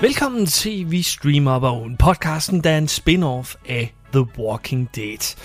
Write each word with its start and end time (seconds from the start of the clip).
Velkommen 0.00 0.46
til 0.46 0.90
Vi 0.90 1.02
Streamer 1.02 1.58
Bogen, 1.58 1.96
podcasten, 1.96 2.64
der 2.64 2.70
er 2.70 2.78
en 2.78 2.88
spin-off 2.88 3.54
af 3.68 3.94
The 4.12 4.26
Walking 4.38 4.90
Dead. 4.96 5.36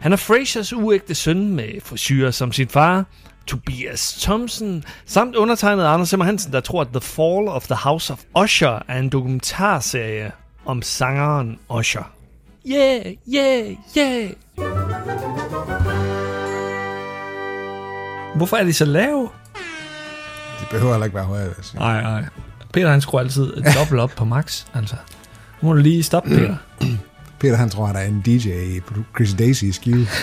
Han 0.00 0.12
er 0.12 0.16
Frasers 0.16 0.72
uægte 0.72 1.14
søn 1.14 1.54
med 1.54 1.80
frisyrer 1.84 2.30
som 2.30 2.52
sin 2.52 2.68
far, 2.68 3.04
Tobias 3.46 4.18
Thompson, 4.22 4.84
samt 5.06 5.36
undertegnet 5.36 5.84
Anders 5.84 6.08
Simmer 6.08 6.24
Hansen, 6.24 6.52
der 6.52 6.60
tror, 6.60 6.80
at 6.80 6.88
The 6.88 7.00
Fall 7.00 7.48
of 7.48 7.66
the 7.66 7.74
House 7.74 8.12
of 8.12 8.22
Usher 8.42 8.82
er 8.88 8.98
en 8.98 9.08
dokumentarserie 9.08 10.32
om 10.64 10.82
sangeren 10.82 11.58
Usher. 11.70 12.12
Yeah, 12.66 13.06
yeah, 13.34 13.76
yeah! 13.98 14.30
Hvorfor 18.36 18.56
er 18.56 18.64
de 18.64 18.72
så 18.72 18.84
lave? 18.84 19.28
De 20.60 20.66
behøver 20.70 20.92
heller 20.92 21.04
ikke 21.04 21.16
være 21.16 21.24
højere, 21.24 21.46
vil 21.46 21.54
jeg 21.58 21.64
sige. 21.64 21.78
Nej, 21.80 22.02
nej. 22.02 22.24
Peter 22.72 22.90
han 22.90 23.00
skruer 23.00 23.20
altid 23.20 23.52
dobbelt 23.78 24.00
op 24.00 24.10
på 24.16 24.24
max, 24.24 24.64
altså. 24.74 24.96
Nu 25.62 25.68
må 25.68 25.74
du 25.74 25.80
lige 25.80 26.02
stoppe, 26.02 26.28
Peter. 26.28 26.56
Peter 27.40 27.56
han 27.56 27.70
tror, 27.70 27.86
at 27.86 27.94
der 27.94 28.00
er 28.00 28.06
en 28.06 28.20
DJ 28.26 28.48
i 28.48 28.80
Chris 29.16 29.34
Daisy 29.34 29.64
i 29.64 29.72
Skive. 29.72 30.06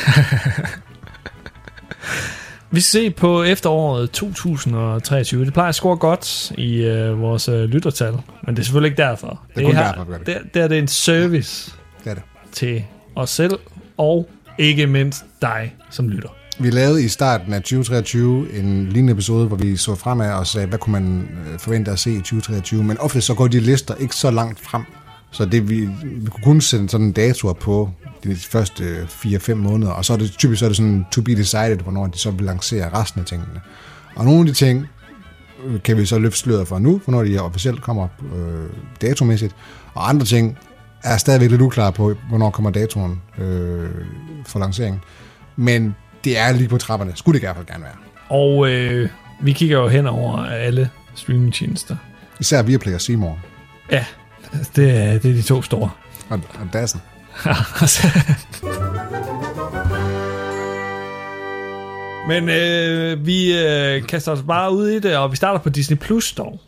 Vi 2.71 2.81
skal 2.81 3.01
se 3.01 3.09
på 3.11 3.43
efteråret 3.43 4.11
2023. 4.11 5.45
Det 5.45 5.53
plejer 5.53 5.69
at 5.69 5.75
score 5.75 5.97
godt 5.97 6.51
i 6.57 6.75
øh, 6.83 7.21
vores 7.21 7.49
øh, 7.49 7.63
lyttertal, 7.63 8.13
men 8.45 8.55
det 8.55 8.59
er 8.61 8.63
selvfølgelig 8.63 8.91
ikke 8.91 9.01
derfor. 9.01 9.41
Det 9.55 9.61
er 9.61 9.65
kun 9.67 9.75
her, 9.75 9.83
derfor, 9.87 10.03
vi 10.03 10.11
gør 10.11 10.17
det. 10.17 10.27
det. 10.27 10.37
Det 10.53 10.61
er 10.61 10.67
det 10.67 10.79
en 10.79 10.87
service 10.87 11.71
Det 12.03 12.09
er 12.09 12.13
det. 12.13 12.23
til 12.51 12.83
os 13.15 13.29
selv, 13.29 13.59
og 13.97 14.29
ikke 14.57 14.87
mindst 14.87 15.25
dig 15.41 15.75
som 15.89 16.09
lytter. 16.09 16.29
Vi 16.59 16.69
lavede 16.69 17.03
i 17.03 17.07
starten 17.07 17.53
af 17.53 17.61
2023 17.61 18.59
en 18.59 18.89
lignende 18.89 19.13
episode, 19.13 19.47
hvor 19.47 19.57
vi 19.57 19.77
så 19.77 19.95
fremad 19.95 20.33
og 20.33 20.47
sagde, 20.47 20.67
hvad 20.67 20.79
kunne 20.79 20.91
man 20.91 21.29
øh, 21.47 21.59
forvente 21.59 21.91
at 21.91 21.99
se 21.99 22.11
i 22.11 22.17
2023. 22.17 22.83
Men 22.83 22.97
ofte 22.97 23.21
så 23.21 23.33
går 23.33 23.47
de 23.47 23.59
lister 23.59 23.95
ikke 23.95 24.15
så 24.15 24.31
langt 24.31 24.59
frem. 24.59 24.83
Så 25.31 25.45
det, 25.45 25.69
vi, 25.69 25.89
vi 26.03 26.29
kunne 26.29 26.43
kun 26.43 26.61
sætte 26.61 26.89
sådan 26.89 27.05
en 27.05 27.11
dato 27.11 27.53
på 27.53 27.89
de 28.23 28.35
første 28.35 29.07
4-5 29.09 29.53
måneder, 29.53 29.91
og 29.91 30.05
så 30.05 30.13
er 30.13 30.17
det 30.17 30.31
typisk 30.31 30.59
så 30.59 30.65
er 30.65 30.69
det 30.69 30.77
sådan 30.77 31.05
to 31.11 31.21
be 31.21 31.35
decided, 31.35 31.77
hvornår 31.77 32.07
de 32.07 32.17
så 32.17 32.31
vil 32.31 32.45
lancere 32.45 32.93
resten 32.93 33.21
af 33.21 33.25
tingene. 33.25 33.61
Og 34.15 34.25
nogle 34.25 34.39
af 34.39 34.45
de 34.45 34.53
ting 34.53 34.87
øh, 35.65 35.81
kan 35.81 35.97
vi 35.97 36.05
så 36.05 36.19
løfte 36.19 36.39
sløret 36.39 36.67
for 36.67 36.79
nu, 36.79 37.01
hvornår 37.03 37.23
de 37.23 37.39
officielt 37.39 37.81
kommer 37.81 38.07
øh, 38.35 38.69
datomæssigt, 39.01 39.55
og 39.93 40.09
andre 40.09 40.25
ting 40.25 40.57
er 41.03 41.17
stadigvæk 41.17 41.49
lidt 41.49 41.61
uklare 41.61 41.91
på, 41.91 42.13
hvornår 42.29 42.49
kommer 42.49 42.71
datoen 42.71 43.21
øh, 43.37 43.89
for 44.45 44.59
lanceringen. 44.59 45.01
Men 45.55 45.95
det 46.23 46.37
er 46.37 46.51
lige 46.51 46.67
på 46.67 46.77
trapperne. 46.77 47.11
Skulle 47.15 47.39
det 47.39 47.43
i 47.43 47.45
hvert 47.45 47.55
fald 47.55 47.65
gerne 47.67 47.83
være. 47.83 47.93
Og 48.29 48.69
øh, 48.69 49.09
vi 49.41 49.53
kigger 49.53 49.79
jo 49.79 49.87
hen 49.87 50.07
over 50.07 50.45
alle 50.45 50.89
streamingtjenester. 51.15 51.95
Især 52.39 52.61
Viaplay 52.61 52.93
og 52.93 53.01
Seymour 53.01 53.39
Ja, 53.91 54.05
det 54.75 54.97
er, 54.97 55.11
det 55.19 55.31
er 55.31 55.35
de 55.35 55.41
to 55.41 55.61
store. 55.61 55.89
og, 56.29 56.39
og 56.59 56.67
Dassen. 56.73 57.01
Men 62.27 62.49
øh, 62.49 63.25
vi 63.25 63.63
øh, 63.65 64.07
kaster 64.07 64.31
os 64.31 64.41
bare 64.47 64.73
ud 64.73 64.87
i 64.89 64.99
det, 64.99 65.17
og 65.17 65.31
vi 65.31 65.35
starter 65.35 65.59
på 65.59 65.69
Disney 65.69 65.97
Plus 65.97 66.33
dog. 66.33 66.59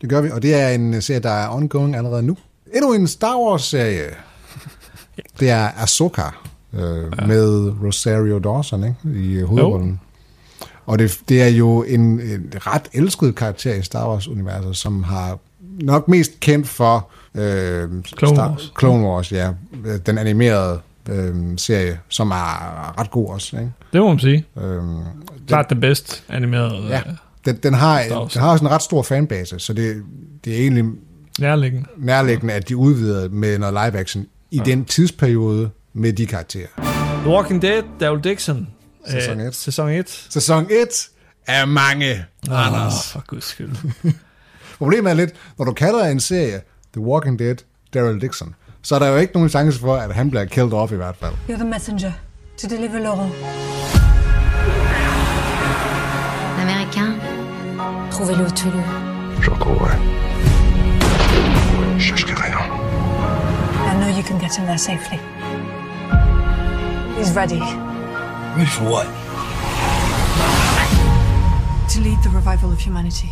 Det 0.00 0.08
gør 0.10 0.20
vi, 0.20 0.30
og 0.30 0.42
det 0.42 0.54
er 0.54 0.68
en 0.68 1.02
serie, 1.02 1.20
der 1.20 1.30
er 1.30 1.48
ongoing 1.48 1.96
allerede 1.96 2.22
nu. 2.22 2.36
Endnu 2.74 2.92
en 2.92 3.06
Star 3.06 3.36
Wars-serie. 3.38 4.04
Det 5.40 5.50
er 5.50 5.68
Ahsoka 5.82 6.22
øh, 6.72 7.12
ja. 7.20 7.26
med 7.26 7.72
Rosario 7.82 8.38
Dawson 8.38 8.84
ikke? 8.84 9.20
i 9.20 9.40
hovedrollen. 9.42 10.00
Og 10.86 10.98
det, 10.98 11.18
det 11.28 11.42
er 11.42 11.48
jo 11.48 11.82
en, 11.82 12.00
en 12.00 12.52
ret 12.56 12.82
elsket 12.92 13.34
karakter 13.34 13.74
i 13.74 13.82
Star 13.82 14.08
Wars-universet, 14.08 14.76
som 14.76 15.02
har 15.02 15.38
nok 15.82 16.08
mest 16.08 16.40
kendt 16.40 16.68
for 16.68 17.08
øh, 17.34 17.88
Clone 18.18 18.36
Star, 18.36 18.48
Wars. 18.50 18.72
Clone 18.78 19.06
Wars, 19.06 19.32
ja. 19.32 19.52
Den 20.06 20.18
animerede 20.18 20.80
øh, 21.10 21.34
serie, 21.56 21.98
som 22.08 22.30
er 22.30 23.00
ret 23.00 23.10
god 23.10 23.28
også. 23.28 23.56
Ikke? 23.56 23.72
Det 23.92 24.00
må 24.00 24.08
man 24.08 24.18
sige. 24.18 24.44
Øh, 24.62 24.82
Klart 25.48 25.70
det 25.70 25.80
bedst 25.80 26.24
animerede. 26.28 26.86
Ja, 26.88 26.94
Ja. 26.96 27.02
den, 27.44 27.56
den, 27.56 27.74
har, 27.74 28.02
den 28.34 28.40
har 28.42 28.50
også 28.52 28.64
en 28.64 28.70
ret 28.70 28.82
stor 28.82 29.02
fanbase, 29.02 29.58
så 29.58 29.72
det, 29.72 30.02
det 30.44 30.54
er 30.56 30.58
egentlig 30.60 30.84
Nærliggende. 31.40 31.86
nærliggende, 31.98 32.54
at 32.54 32.68
de 32.68 32.76
udvider 32.76 33.28
med 33.28 33.58
noget 33.58 33.72
live 33.74 34.00
action 34.00 34.26
i 34.50 34.56
ja. 34.56 34.62
den 34.62 34.84
tidsperiode 34.84 35.70
med 35.92 36.12
de 36.12 36.26
karakterer. 36.26 36.66
The 37.24 37.28
Walking 37.30 37.62
Dead, 37.62 37.82
Daryl 38.00 38.24
Dixon. 38.24 38.68
Sæson 39.08 39.40
Øh, 39.40 39.46
et. 39.46 39.54
Sæson 39.54 39.88
1. 39.88 40.26
Sæson 40.30 40.66
1 40.70 41.08
er 41.46 41.64
mange, 41.64 42.24
Oh, 42.50 42.66
Anders. 42.66 43.12
for 43.12 43.22
guds 43.26 43.44
skyld. 43.44 43.76
Problemet 44.78 45.10
er 45.10 45.14
lidt, 45.14 45.30
når 45.58 45.64
du 45.64 45.72
kalder 45.72 46.04
en 46.06 46.20
serie 46.20 46.60
The 46.92 47.00
Walking 47.00 47.38
Dead, 47.38 47.56
Daryl 47.94 48.20
Dixon, 48.20 48.54
så 48.82 48.94
er 48.94 48.98
der 48.98 49.06
jo 49.08 49.16
ikke 49.16 49.32
nogen 49.34 49.48
chance 49.48 49.80
for, 49.80 49.96
at 49.96 50.14
han 50.14 50.30
bliver 50.30 50.44
killed 50.44 50.72
off 50.72 50.92
i 50.92 50.96
hvert 50.96 51.16
fald. 51.16 51.32
You're 51.48 51.54
the 51.56 51.64
messenger 51.68 52.12
to 52.62 52.68
deliver 52.68 52.98
Laurent. 52.98 53.32
Américain 56.62 57.12
Trouvez-le 58.10 58.44
ou 58.44 58.50
tuez-le. 58.50 58.82
Je 59.42 59.50
retrouverai. 59.50 59.96
Je 61.98 62.02
chercherai 62.16 62.48
rien. 62.50 62.70
I 63.90 63.94
know 64.00 64.08
you 64.18 64.22
can 64.28 64.38
get 64.40 64.56
him 64.58 64.64
there 64.66 64.78
safely. 64.78 65.18
He's 67.20 67.36
ready 67.36 67.60
Ready 68.56 68.70
for 68.70 68.84
what? 68.84 69.06
to 71.90 72.00
lead 72.00 72.18
the 72.22 72.30
revival 72.38 72.72
of 72.72 72.84
humanity. 72.86 73.26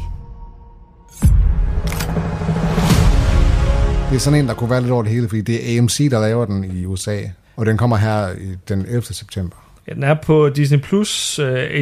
Det 4.11 4.17
er 4.17 4.19
sådan 4.19 4.39
en, 4.39 4.49
der 4.49 4.55
kunne 4.55 4.71
være 4.71 4.81
lidt 4.81 4.93
over 4.93 5.03
det 5.03 5.13
hele, 5.13 5.29
fordi 5.29 5.41
det 5.41 5.75
er 5.75 5.79
AMC, 5.79 6.11
der 6.11 6.21
laver 6.21 6.45
den 6.45 6.65
i 6.65 6.85
USA, 6.85 7.21
og 7.57 7.67
den 7.67 7.77
kommer 7.77 7.97
her 7.97 8.29
den 8.69 8.81
11. 8.81 9.03
september. 9.03 9.57
Ja, 9.89 9.95
den 9.95 10.03
er 10.03 10.15
på 10.15 10.49
Disney 10.49 10.79
Plus, 10.79 11.41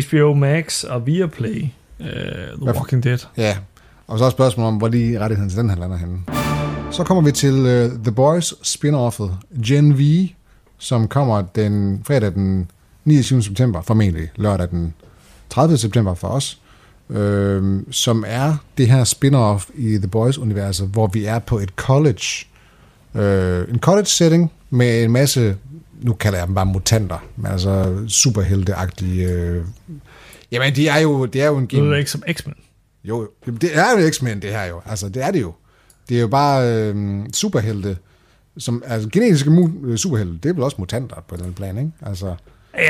HBO 0.09 0.35
Max 0.35 0.85
og 0.85 1.07
Viaplay. 1.07 1.63
Uh, 2.01 2.07
The 2.07 2.75
Walking 2.77 3.05
Dead. 3.05 3.19
Ja, 3.37 3.57
og 4.07 4.19
så 4.19 4.25
er 4.25 4.31
spørgsmålet 4.31 4.69
om, 4.69 4.77
hvor 4.77 4.89
lige 4.89 5.21
rettigheden 5.21 5.51
til 5.51 5.59
den 5.59 5.71
her 5.71 5.77
lander 5.77 5.97
henne. 5.97 6.19
Så 6.91 7.05
kommer 7.05 7.23
vi 7.23 7.33
til 7.33 7.55
uh, 7.55 8.03
The 8.03 8.13
Boys 8.13 8.55
spin-offet 8.63 9.31
Gen 9.67 9.99
V, 9.99 10.29
som 10.79 11.09
kommer 11.09 11.43
den 11.43 12.01
fredag 12.07 12.35
den 12.35 12.71
29. 13.05 13.43
september, 13.43 13.83
formentlig 13.83 14.29
lørdag 14.37 14.71
den 14.71 14.95
30. 15.51 15.79
september 15.79 16.15
for 16.15 16.29
os, 16.29 16.61
øh, 17.11 17.83
som 17.91 18.25
er 18.27 18.57
det 18.79 18.89
her 18.89 19.05
spin-off 19.05 19.71
i 19.75 19.97
The 19.99 20.09
Boys-universet, 20.09 20.89
hvor 20.89 21.07
vi 21.07 21.25
er 21.25 21.39
på 21.39 21.59
et 21.59 21.69
college, 21.77 22.47
øh, 23.15 23.69
en 23.69 23.79
college-setting 23.79 24.53
med 24.71 25.05
en 25.05 25.13
masse, 25.13 25.57
nu 26.03 26.13
kalder 26.13 26.39
jeg 26.39 26.47
dem 26.47 26.55
bare 26.55 26.67
mutanter, 26.67 27.19
men 27.37 27.53
altså 27.53 27.97
superhelteagtige, 28.09 29.31
øh, 29.31 29.65
jamen 30.53 30.77
de 30.77 30.89
er 30.89 30.99
jo, 30.99 31.27
det 31.27 31.43
er 31.43 31.47
jo 31.47 31.57
en 31.57 31.67
Det 31.67 31.79
lyder 31.79 31.97
ikke 31.97 32.11
som 32.11 32.23
X-Men. 32.33 32.55
jo, 33.05 33.29
det 33.61 33.71
er 33.79 34.01
jo 34.01 34.11
X-Men, 34.11 34.43
det 34.43 34.51
her 34.51 34.65
jo. 34.65 34.81
Altså, 34.87 35.09
det 35.09 35.25
er 35.25 35.31
det 35.31 35.41
jo. 35.41 35.53
Det 36.09 36.17
er 36.17 36.21
jo 36.21 36.29
bare 36.29 36.73
øh, 36.73 37.17
superhelte, 37.33 37.99
som, 38.59 38.83
altså 38.87 39.09
genetiske 39.09 39.51
mu- 39.51 39.87
øh, 39.87 39.97
superhelte, 39.97 40.39
det 40.43 40.49
er 40.49 40.53
vel 40.55 40.63
også 40.63 40.77
mutanter 40.79 41.25
på 41.29 41.37
den 41.37 41.53
plan, 41.55 41.79
ikke? 41.79 41.91
Altså, 42.03 42.35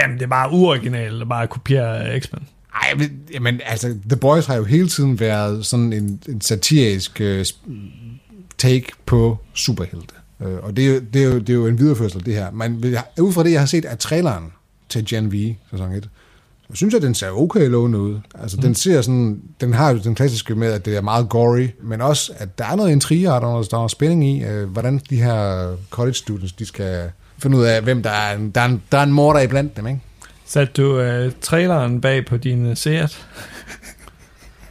Jamen, 0.03 0.17
det 0.19 0.23
er 0.25 0.29
bare 0.29 0.51
uoriginalt 0.53 1.23
at 1.23 1.29
bare 1.29 1.47
kopiere 1.47 2.21
X-Men. 2.21 2.49
ej, 2.75 3.09
men, 3.41 3.61
altså, 3.65 3.95
The 4.09 4.17
Boys 4.17 4.47
har 4.47 4.55
jo 4.55 4.65
hele 4.65 4.89
tiden 4.89 5.21
været 5.21 5.67
sådan 5.67 5.93
en, 5.93 6.21
en 6.29 6.41
satirisk 6.41 7.21
øh, 7.21 7.45
take 8.59 8.87
på 9.07 9.39
superhelte. 9.55 10.15
Øh, 10.43 10.57
og 10.63 10.77
det 10.77 10.87
er, 10.87 10.95
jo, 10.95 11.01
det, 11.13 11.23
er 11.23 11.27
jo, 11.27 11.39
det 11.39 11.49
er 11.49 11.55
jo 11.55 11.67
en 11.67 11.79
videreførsel 11.79 12.19
af 12.19 12.25
det 12.25 12.35
her. 12.35 12.51
Men 12.51 12.85
ud 13.21 13.33
fra 13.33 13.43
det, 13.45 13.53
jeg 13.53 13.61
har 13.61 13.67
set 13.67 13.85
af 13.85 13.99
traileren 13.99 14.53
til 14.89 15.05
Gen 15.07 15.33
V, 15.33 15.55
sæson 15.71 15.93
1, 15.93 16.09
så 16.71 16.77
synes 16.77 16.95
jeg, 16.95 17.03
den 17.03 17.15
ser 17.15 17.31
okay 17.31 17.69
lovende 17.69 17.99
ud. 17.99 18.19
Altså, 18.41 18.57
mm. 18.57 18.63
den 18.63 18.75
ser 18.75 19.03
sådan, 19.03 19.41
den 19.61 19.73
har 19.73 19.91
jo 19.91 19.99
den 19.99 20.15
klassiske 20.15 20.55
med, 20.55 20.73
at 20.73 20.85
det 20.85 20.97
er 20.97 21.01
meget 21.01 21.29
gory, 21.29 21.69
men 21.83 22.01
også, 22.01 22.33
at 22.37 22.59
der 22.59 22.65
er 22.65 22.77
noget 22.77 22.93
intriger, 22.93 23.33
og 23.33 23.41
der 23.41 23.47
er 23.47 23.53
noget, 23.53 23.71
der 23.71 23.85
er 23.85 23.89
spænding 23.89 24.25
i, 24.25 24.45
øh, 24.45 24.69
hvordan 24.69 25.01
de 25.11 25.17
her 25.17 25.71
college 25.91 26.15
students, 26.15 26.53
de 26.53 26.67
skal 26.67 27.11
finde 27.39 27.57
ud 27.57 27.65
af, 27.65 27.83
hvem 27.83 28.03
der 28.03 28.11
er 28.11 28.37
en, 28.37 28.51
der 28.51 28.61
er 28.61 28.65
en, 28.65 28.83
der 28.93 28.99
er 28.99 29.03
en 29.03 29.13
morder 29.13 29.41
iblandt 29.41 29.77
dem, 29.77 29.87
ikke? 29.87 30.01
Satte 30.47 30.83
du 30.83 31.01
uh, 31.01 31.33
traileren 31.41 32.01
bag 32.01 32.27
på 32.27 32.37
din 32.37 32.71
uh, 32.71 32.77
Seat? 32.77 33.27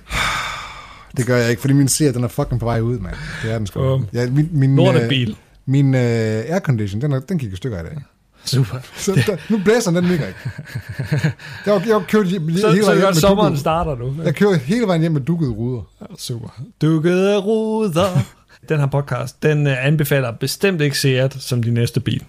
Det 1.17 1.25
gør 1.25 1.37
jeg 1.37 1.49
ikke, 1.49 1.61
fordi 1.61 1.73
min 1.73 1.87
serie, 1.87 2.13
den 2.13 2.23
er 2.23 2.27
fucking 2.27 2.59
på 2.59 2.65
vej 2.65 2.79
ud, 2.79 2.99
mand. 2.99 3.15
Det 3.43 3.51
er 3.51 3.57
den 3.57 3.67
sgu. 3.67 3.79
Bum. 3.79 4.07
Ja, 4.13 4.29
min, 4.29 4.49
min, 4.51 4.75
Lortebil. 4.75 5.29
øh, 5.29 5.35
Min 5.65 5.93
uh, 5.93 5.99
aircondition, 5.99 7.01
den, 7.01 7.11
er, 7.11 7.19
den 7.19 7.37
gik 7.37 7.53
i 7.53 7.55
stykker 7.55 7.79
i 7.79 7.83
dag. 7.83 7.97
Super. 8.45 8.77
Så 8.97 9.11
der, 9.27 9.37
nu 9.49 9.57
blæser 9.65 9.91
den, 9.91 10.09
virker 10.09 10.27
ikke. 10.27 10.39
Jeg 11.65 11.81
jeg 11.87 11.95
har 11.95 12.05
kørt 12.07 12.27
hjem, 12.27 12.57
Så, 12.57 12.69
hele 12.69 12.83
så 12.83 12.89
vejen 12.89 12.99
hjem 12.99 13.07
med 13.07 13.13
sommeren 13.13 13.47
dukket, 13.47 13.59
starter 13.59 13.95
nu. 13.95 14.15
Jeg 14.23 14.35
kører 14.35 14.57
hele 14.57 14.87
vejen 14.87 15.01
hjem 15.01 15.11
med 15.11 15.21
dukkede 15.21 15.51
ruder. 15.51 15.81
Super. 16.17 16.47
Dukkede 16.81 17.37
ruder. 17.37 18.09
Den 18.69 18.79
her 18.79 18.87
podcast, 18.87 19.43
den 19.43 19.67
uh, 19.67 19.85
anbefaler 19.85 20.31
bestemt 20.31 20.81
ikke 20.81 20.99
Seat 20.99 21.35
som 21.39 21.63
din 21.63 21.73
næste 21.73 21.99
bil. 21.99 22.23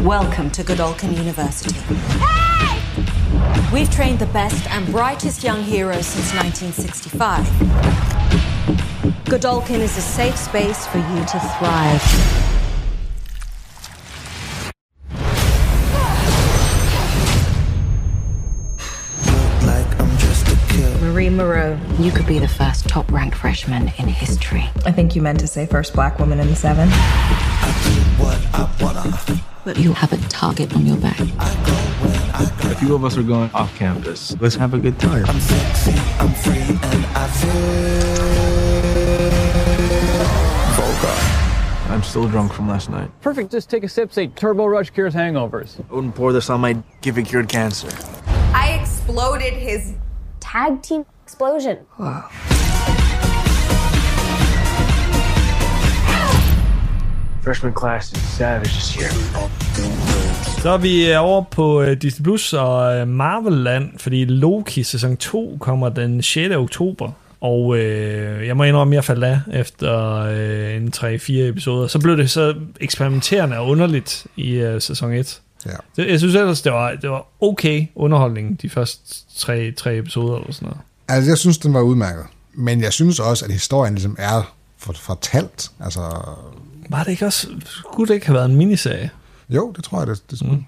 Welcome 0.00 0.50
to 0.50 0.62
Godolphin 0.66 1.10
University. 1.10 1.74
We've 3.72 3.90
trained 3.90 4.18
the 4.18 4.28
best 4.32 4.66
and 4.70 4.92
brightest 4.92 5.42
young 5.44 5.64
heroes 5.64 6.06
since 6.06 6.34
1965. 6.34 7.46
Godolphin 9.28 9.80
is 9.80 9.98
a 9.98 10.00
safe 10.00 10.36
space 10.36 10.86
for 10.86 10.98
you 10.98 11.24
to 11.26 11.38
thrive. 11.58 12.53
You 22.04 22.12
could 22.12 22.26
be 22.26 22.38
the 22.38 22.46
first 22.46 22.86
top 22.86 23.10
ranked 23.10 23.34
freshman 23.34 23.84
in 23.96 24.06
history. 24.06 24.68
I 24.84 24.92
think 24.92 25.16
you 25.16 25.22
meant 25.22 25.40
to 25.40 25.46
say 25.46 25.64
first 25.64 25.94
black 25.94 26.18
woman 26.18 26.38
in 26.38 26.48
the 26.48 26.54
seven. 26.54 26.90
What 28.20 28.38
I 28.52 28.70
wanna. 28.78 29.40
But 29.64 29.78
you 29.78 29.94
have 29.94 30.12
a 30.12 30.18
target 30.28 30.76
on 30.76 30.84
your 30.84 30.98
back. 30.98 31.18
A 31.18 32.74
few 32.74 32.94
of 32.94 33.06
us 33.06 33.16
are 33.16 33.22
going 33.22 33.50
off 33.52 33.74
campus. 33.78 34.36
Let's 34.38 34.54
have 34.54 34.74
a 34.74 34.78
good 34.78 35.00
time. 35.00 35.24
I'm 35.26 35.40
sexy. 35.40 35.92
I'm 36.18 36.34
free, 36.34 36.60
and 36.60 37.06
I 37.16 37.26
feel 37.40 37.54
vulgar. 40.76 41.90
I'm 41.90 42.02
still 42.02 42.28
drunk 42.28 42.52
from 42.52 42.68
last 42.68 42.90
night. 42.90 43.10
Perfect. 43.22 43.50
Just 43.50 43.70
take 43.70 43.82
a 43.82 43.88
sip. 43.88 44.12
Say 44.12 44.26
Turbo 44.26 44.66
Rush 44.66 44.90
cures 44.90 45.14
hangovers. 45.14 45.80
I 45.90 45.94
wouldn't 45.94 46.14
pour 46.14 46.34
this 46.34 46.50
on 46.50 46.60
my 46.60 46.76
give 47.00 47.16
it 47.16 47.24
cured 47.24 47.48
cancer. 47.48 47.88
I 48.52 48.78
exploded 48.78 49.54
his 49.54 49.94
Tag 50.54 50.82
team 50.82 51.04
explosion. 51.26 51.76
Freshman 57.44 57.74
class 57.80 58.12
is 58.12 58.22
savage 58.22 58.64
this 58.64 58.96
year. 58.96 59.10
Så 60.62 60.70
er 60.70 60.78
vi 60.78 61.12
øh, 61.12 61.22
over 61.24 61.42
på 61.42 61.82
øh, 61.82 62.02
Disney 62.02 62.24
Plus 62.24 62.52
og 62.52 62.96
øh, 62.96 63.08
Marvel-land, 63.08 63.98
fordi 63.98 64.24
Loki 64.24 64.82
sæson 64.82 65.16
2 65.16 65.56
kommer 65.60 65.88
den 65.88 66.22
6. 66.22 66.54
oktober. 66.54 67.10
Og 67.40 67.78
øh, 67.78 68.46
jeg 68.46 68.56
må 68.56 68.64
indrømme, 68.64 68.94
at 68.94 68.96
jeg 68.96 69.04
faldt 69.04 69.24
af 69.24 69.40
efter 69.52 70.18
øh, 70.18 70.76
en 70.76 70.92
3-4 70.96 71.32
episoder. 71.32 71.86
Så 71.86 72.00
blev 72.00 72.16
det 72.16 72.30
så 72.30 72.54
eksperimenterende 72.80 73.58
og 73.58 73.68
underligt 73.68 74.26
i 74.36 74.54
øh, 74.54 74.80
sæson 74.80 75.12
1. 75.12 75.40
Ja. 75.66 75.70
Det, 75.96 76.10
jeg 76.10 76.18
synes 76.18 76.34
ellers, 76.34 76.62
det 76.62 76.72
var, 76.72 76.94
det 76.94 77.10
var 77.10 77.26
okay 77.40 77.86
underholdning 77.94 78.62
de 78.62 78.70
første 78.70 79.24
tre, 79.38 79.72
tre 79.72 79.96
episoder 79.96 80.38
eller 80.38 80.52
sådan 80.52 80.66
noget. 80.66 80.80
Altså, 81.08 81.30
jeg 81.30 81.38
synes, 81.38 81.58
den 81.58 81.74
var 81.74 81.80
udmærket. 81.80 82.24
Men 82.54 82.80
jeg 82.80 82.92
synes 82.92 83.18
også, 83.20 83.44
at 83.44 83.50
historien 83.52 83.94
ligesom 83.94 84.16
er 84.18 84.54
for- 84.78 84.92
fortalt. 84.92 85.70
Altså, 85.80 86.00
Var 86.90 87.02
det 87.04 87.10
ikke 87.10 87.26
også... 87.26 87.48
Skulle 87.66 88.08
det 88.08 88.14
ikke 88.14 88.26
have 88.26 88.34
været 88.34 88.50
en 88.50 88.56
miniserie? 88.56 89.10
jo, 89.50 89.72
det 89.76 89.84
tror 89.84 89.98
jeg, 89.98 90.06
det, 90.06 90.22
det 90.30 90.42
mm. 90.50 90.64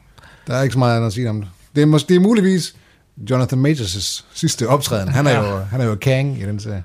Der 0.46 0.54
er 0.56 0.62
ikke 0.62 0.72
så 0.72 0.78
meget 0.78 0.96
andet 0.96 1.06
at 1.06 1.12
sige 1.12 1.30
om 1.30 1.40
det. 1.40 1.50
Det 1.76 1.82
er, 1.82 1.86
mås- 1.86 2.06
det 2.08 2.16
er 2.16 2.20
muligvis 2.20 2.74
Jonathan 3.30 3.66
Majors' 3.66 4.24
sidste 4.34 4.68
optræden. 4.68 5.08
Han 5.08 5.26
er, 5.26 5.38
jo, 5.50 5.58
han 5.58 5.80
er 5.80 5.84
jo 5.84 5.94
Kang 5.94 6.38
i 6.38 6.42
den 6.42 6.60
serie. 6.60 6.84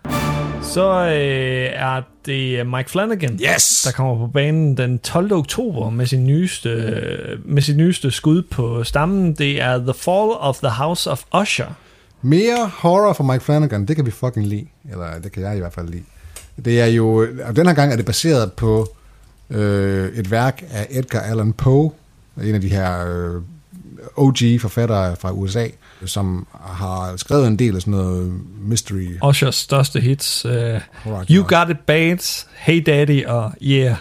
Så 0.61 0.91
øh, 1.05 1.69
er 1.73 2.01
det 2.25 2.67
Mike 2.67 2.89
Flanagan, 2.89 3.39
Yes! 3.55 3.81
der 3.85 3.91
kommer 3.91 4.17
på 4.17 4.27
banen 4.33 4.77
den 4.77 4.99
12. 4.99 5.33
oktober 5.33 5.89
med 5.89 6.05
sin 6.05 6.25
nyeste, 6.25 6.69
øh, 6.69 7.39
med 7.45 7.61
sit 7.61 7.77
nyeste 7.77 8.11
skud 8.11 8.41
på 8.41 8.83
stammen. 8.83 9.33
Det 9.33 9.61
er 9.61 9.77
The 9.77 9.93
Fall 9.93 10.31
of 10.39 10.57
the 10.57 10.69
House 10.69 11.11
of 11.11 11.23
Usher. 11.41 11.65
Mere 12.21 12.71
horror 12.73 13.13
for 13.13 13.23
Mike 13.23 13.43
Flanagan, 13.43 13.85
det 13.85 13.95
kan 13.95 14.05
vi 14.05 14.11
fucking 14.11 14.47
lide. 14.47 14.67
Eller 14.91 15.19
det 15.19 15.31
kan 15.31 15.43
jeg 15.43 15.55
i 15.55 15.59
hvert 15.59 15.73
fald 15.73 15.89
lide. 15.89 16.03
Det 16.65 16.81
er 16.81 16.85
jo, 16.85 17.27
og 17.45 17.55
den 17.55 17.67
her 17.67 17.73
gang 17.73 17.91
er 17.91 17.95
det 17.95 18.05
baseret 18.05 18.53
på 18.53 18.95
øh, 19.49 20.13
et 20.13 20.31
værk 20.31 20.63
af 20.71 20.87
Edgar 20.89 21.19
Allan 21.19 21.53
Poe, 21.53 21.91
en 22.43 22.55
af 22.55 22.61
de 22.61 22.69
her 22.69 23.05
øh, 23.07 23.41
OG-forfattere 24.15 25.15
fra 25.15 25.31
USA, 25.31 25.67
som 26.05 26.47
har 26.61 27.17
skrevet 27.17 27.47
en 27.47 27.59
del 27.59 27.75
af 27.75 27.81
sådan 27.81 27.91
noget 27.91 28.33
mystery. 28.61 29.07
Ushers 29.27 29.55
største 29.55 29.99
hits. 29.99 30.45
Uh, 30.45 30.51
you. 31.29 31.45
Got 31.47 31.69
It 31.69 31.79
Bad, 31.87 32.45
Hey 32.55 32.83
Daddy 32.85 33.25
og 33.25 33.51
Yeah. 33.61 33.95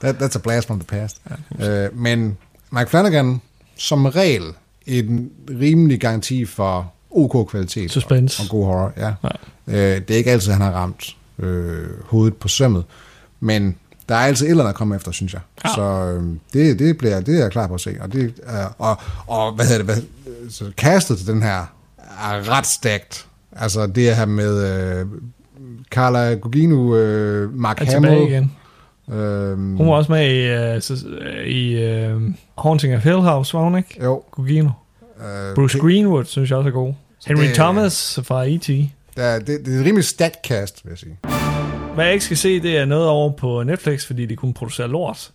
That, 0.00 0.22
that's 0.22 0.36
a 0.36 0.38
blast 0.38 0.66
from 0.66 0.80
the 0.80 0.86
past. 0.86 1.20
Ja. 1.58 1.84
Øh, 1.84 1.98
men 1.98 2.36
Mike 2.70 2.90
Flanagan, 2.90 3.40
som 3.76 4.06
regel, 4.06 4.42
en 4.86 5.30
rimelig 5.60 6.00
garanti 6.00 6.44
for 6.44 6.92
OK 7.10 7.48
kvalitet. 7.50 7.90
Suspense. 7.90 8.40
Og, 8.40 8.44
og 8.44 8.50
god 8.50 8.64
horror, 8.64 8.92
ja. 8.96 9.12
Ja. 9.68 9.94
Øh, 9.94 10.00
det 10.00 10.10
er 10.10 10.18
ikke 10.18 10.30
altid, 10.30 10.52
han 10.52 10.60
har 10.60 10.72
ramt 10.72 11.16
øh, 11.38 11.88
hovedet 12.04 12.36
på 12.36 12.48
sømmet, 12.48 12.84
men 13.40 13.76
der 14.08 14.14
er 14.14 14.18
altid 14.18 14.46
et 14.46 14.50
eller 14.50 14.64
andet 14.64 14.72
at 14.72 14.76
komme 14.76 14.96
efter, 14.96 15.12
synes 15.12 15.32
jeg. 15.32 15.40
Ja. 15.64 15.74
Så 15.74 15.82
øh, 15.82 16.22
det, 16.52 16.78
det, 16.78 16.98
bliver, 16.98 17.20
det 17.20 17.34
er 17.34 17.42
jeg 17.42 17.50
klar 17.50 17.66
på 17.66 17.74
at 17.74 17.80
se. 17.80 17.96
Og, 18.00 18.12
det, 18.12 18.34
er, 18.46 18.66
og, 18.78 18.96
og 19.26 19.52
hvad 19.52 19.66
hedder 19.66 19.84
det? 19.84 19.94
Hvad, 19.94 20.50
så 20.50 20.72
castet 20.76 21.18
til 21.18 21.26
den 21.26 21.42
her 21.42 21.58
er 22.22 22.50
ret 22.50 22.66
stærkt. 22.66 23.26
Altså 23.52 23.86
det 23.86 24.16
her 24.16 24.26
med 24.26 24.80
øh, 25.00 25.06
Carla 25.90 26.34
Gugino, 26.34 26.96
øh, 26.96 27.54
Mark 27.54 27.78
Hamill. 27.78 28.12
igen. 28.12 28.52
Øhm, 29.12 29.76
Hun 29.76 29.86
var 29.86 29.92
også 29.92 30.12
med 30.12 30.30
i, 30.30 30.50
uh, 30.52 31.16
uh, 31.36 31.46
i 31.46 31.84
uh, 32.12 32.22
Haunting 32.58 32.94
of 32.96 33.02
Hill 33.04 33.16
House, 33.20 33.54
var 33.54 33.62
hun 33.62 33.76
ikke? 33.78 33.98
Jo. 34.04 34.22
Gugino. 34.30 34.70
Øh, 35.20 35.54
Bruce 35.54 35.78
Greenwood, 35.78 36.24
synes 36.24 36.50
jeg 36.50 36.58
også 36.58 36.68
er 36.68 36.72
god. 36.72 36.92
Henry 37.26 37.42
det- 37.44 37.54
Thomas 37.54 38.20
fra 38.22 38.44
E.T. 38.48 38.68
Ja, 39.16 39.38
det, 39.38 39.46
det 39.46 39.74
er 39.76 39.80
et 39.80 39.86
rimelig 39.86 40.04
stærkt 40.04 40.36
cast, 40.46 40.84
vil 40.84 40.90
jeg 40.90 40.98
sige. 40.98 41.16
Hvad 41.94 42.04
jeg 42.04 42.12
ikke 42.12 42.24
skal 42.24 42.36
se, 42.36 42.60
det 42.60 42.78
er 42.78 42.84
noget 42.84 43.08
over 43.08 43.32
på 43.32 43.62
Netflix, 43.62 44.06
fordi 44.06 44.26
de 44.26 44.36
kunne 44.36 44.54
producere 44.54 44.88
lort. 44.88 45.30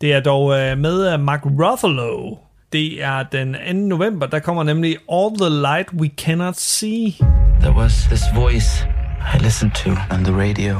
Det 0.00 0.12
er 0.12 0.20
dog 0.20 0.44
uh, 0.44 0.78
med 0.78 1.18
Mark 1.18 1.40
Ruffalo. 1.46 2.36
Det 2.72 3.02
er 3.04 3.22
den 3.32 3.56
2. 3.72 3.72
november, 3.96 4.26
der 4.26 4.38
kommer 4.38 4.62
nemlig 4.62 4.96
All 5.12 5.38
the 5.38 5.60
Light 5.60 5.88
We 5.92 6.10
Cannot 6.16 6.56
See. 6.56 7.10
There 7.60 7.74
was 7.76 7.92
this 8.10 8.22
voice 8.34 8.86
I 9.34 9.38
listened 9.42 9.72
to 9.72 9.90
on 10.14 10.24
the 10.24 10.32
radio. 10.36 10.76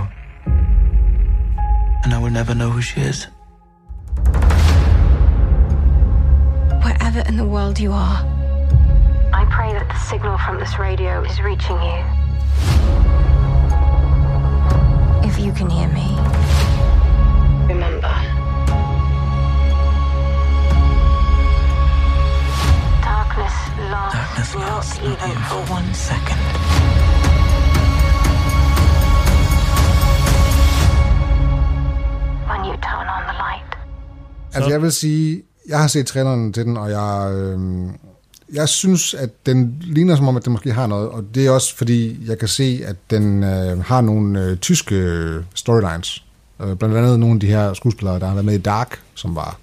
And 2.05 2.12
I 2.12 2.19
will 2.19 2.29
never 2.31 2.55
know 2.55 2.69
who 2.69 2.83
she 2.83 3.01
is. 3.01 3.29
Wherever 6.85 7.21
in 7.27 7.39
the 7.39 7.47
world 7.47 7.81
you 7.81 7.93
are, 7.93 8.19
I 9.33 9.47
pray 9.51 9.73
that 9.73 9.89
the 9.89 9.99
signal 9.99 10.37
from 10.37 10.59
this 10.59 10.79
radio 10.79 11.23
is 11.23 11.41
reaching 11.41 11.81
you. 11.81 12.05
If 15.27 15.39
you 15.39 15.51
can 15.53 15.71
hear 15.71 15.89
me, 15.89 16.15
remember. 17.73 18.15
Darkness 23.01 23.55
lasts 23.91 24.15
Darkness 24.15 24.55
not 24.55 24.69
lasts 24.69 24.99
not 24.99 25.06
even 25.06 25.31
even 25.31 25.43
for 25.45 25.73
one 25.73 25.95
second. 25.95 27.14
Turn 32.84 33.06
on 33.17 33.22
the 33.29 33.36
light. 33.44 33.70
Altså 34.55 34.70
jeg 34.70 34.82
vil 34.82 34.93
sige, 34.93 35.43
jeg 35.69 35.81
har 35.81 35.86
set 35.86 36.06
traileren 36.06 36.53
til 36.53 36.64
den, 36.64 36.76
og 36.76 36.91
jeg, 36.91 37.32
øh, 37.34 37.58
jeg 38.53 38.69
synes, 38.69 39.14
at 39.14 39.46
den 39.46 39.76
ligner 39.81 40.17
som 40.17 40.29
om, 40.29 40.36
at 40.36 40.44
den 40.44 40.53
måske 40.53 40.72
har 40.72 40.86
noget, 40.86 41.08
og 41.08 41.24
det 41.34 41.46
er 41.46 41.50
også 41.50 41.76
fordi, 41.76 42.26
jeg 42.29 42.38
kan 42.38 42.48
se, 42.48 42.82
at 42.86 42.96
den 43.10 43.43
øh, 43.44 43.84
har 43.84 44.00
nogle 44.00 44.44
øh, 44.44 44.56
tyske 44.56 44.94
øh, 44.94 45.43
storylines. 45.55 46.24
Øh, 46.62 46.76
blandt 46.76 46.96
andet 46.96 47.20
nogle 47.20 47.34
af 47.34 47.41
de 47.41 47.46
her 47.46 47.72
skuespillere, 47.74 48.19
der 48.20 48.26
har 48.26 48.34
været 48.34 48.44
med 48.44 48.55
i 48.55 48.58
Dark, 48.58 49.00
som 49.14 49.36
var 49.36 49.58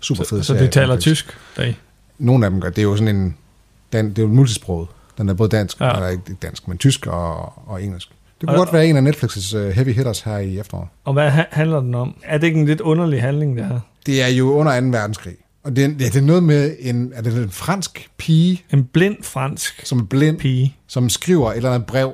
super 0.00 0.24
fede 0.24 0.44
Så 0.44 0.52
de 0.52 0.58
serie. 0.58 0.70
taler 0.70 0.96
tysk. 1.00 1.38
deri. 1.56 1.76
Nogle 2.18 2.44
af 2.46 2.50
dem 2.50 2.60
gør. 2.60 2.68
Det 2.68 2.78
er 2.78 2.82
jo 2.82 2.96
sådan 2.96 3.16
en, 3.16 3.36
den, 3.92 4.08
det 4.10 4.18
er 4.18 4.22
jo 4.22 4.28
multisproget. 4.28 4.88
Den 5.18 5.28
er 5.28 5.34
både 5.34 5.48
dansk, 5.48 5.80
ja. 5.80 5.92
eller 5.94 6.08
ikke 6.08 6.22
dansk, 6.42 6.68
men 6.68 6.78
tysk 6.78 7.06
og, 7.06 7.52
og 7.68 7.82
engelsk. 7.82 8.08
Det 8.40 8.48
kunne 8.48 8.52
Og- 8.58 8.58
godt 8.58 8.72
være 8.72 8.86
en 8.86 9.06
af 9.06 9.12
Netflix's 9.12 9.56
uh, 9.56 9.68
heavy 9.68 9.94
hitters 9.94 10.20
her 10.20 10.38
i 10.38 10.58
efteråret. 10.58 10.88
Og 11.04 11.12
hvad 11.12 11.30
ha- 11.30 11.42
handler 11.50 11.80
den 11.80 11.94
om? 11.94 12.14
Er 12.24 12.38
det 12.38 12.46
ikke 12.46 12.60
en 12.60 12.66
lidt 12.66 12.80
underlig 12.80 13.22
handling, 13.22 13.56
det 13.56 13.64
her? 13.66 13.80
Det 14.06 14.22
er 14.22 14.28
jo 14.28 14.52
under 14.52 14.80
2. 14.80 14.86
verdenskrig. 14.86 15.34
Og 15.64 15.76
det 15.76 15.84
er, 15.84 15.88
ja, 15.88 16.04
det 16.04 16.16
er 16.16 16.20
noget 16.20 16.42
med 16.42 16.76
en, 16.80 17.12
er 17.14 17.22
det 17.22 17.36
en 17.36 17.50
fransk 17.50 18.10
pige, 18.18 18.62
En 18.70 18.84
blind 18.84 19.16
fransk 19.22 19.86
som 19.86 19.98
er 19.98 20.04
blind, 20.04 20.38
pige. 20.38 20.76
som 20.86 21.08
skriver 21.08 21.50
et 21.50 21.56
eller 21.56 21.70
andet 21.72 21.86
brev. 21.86 22.12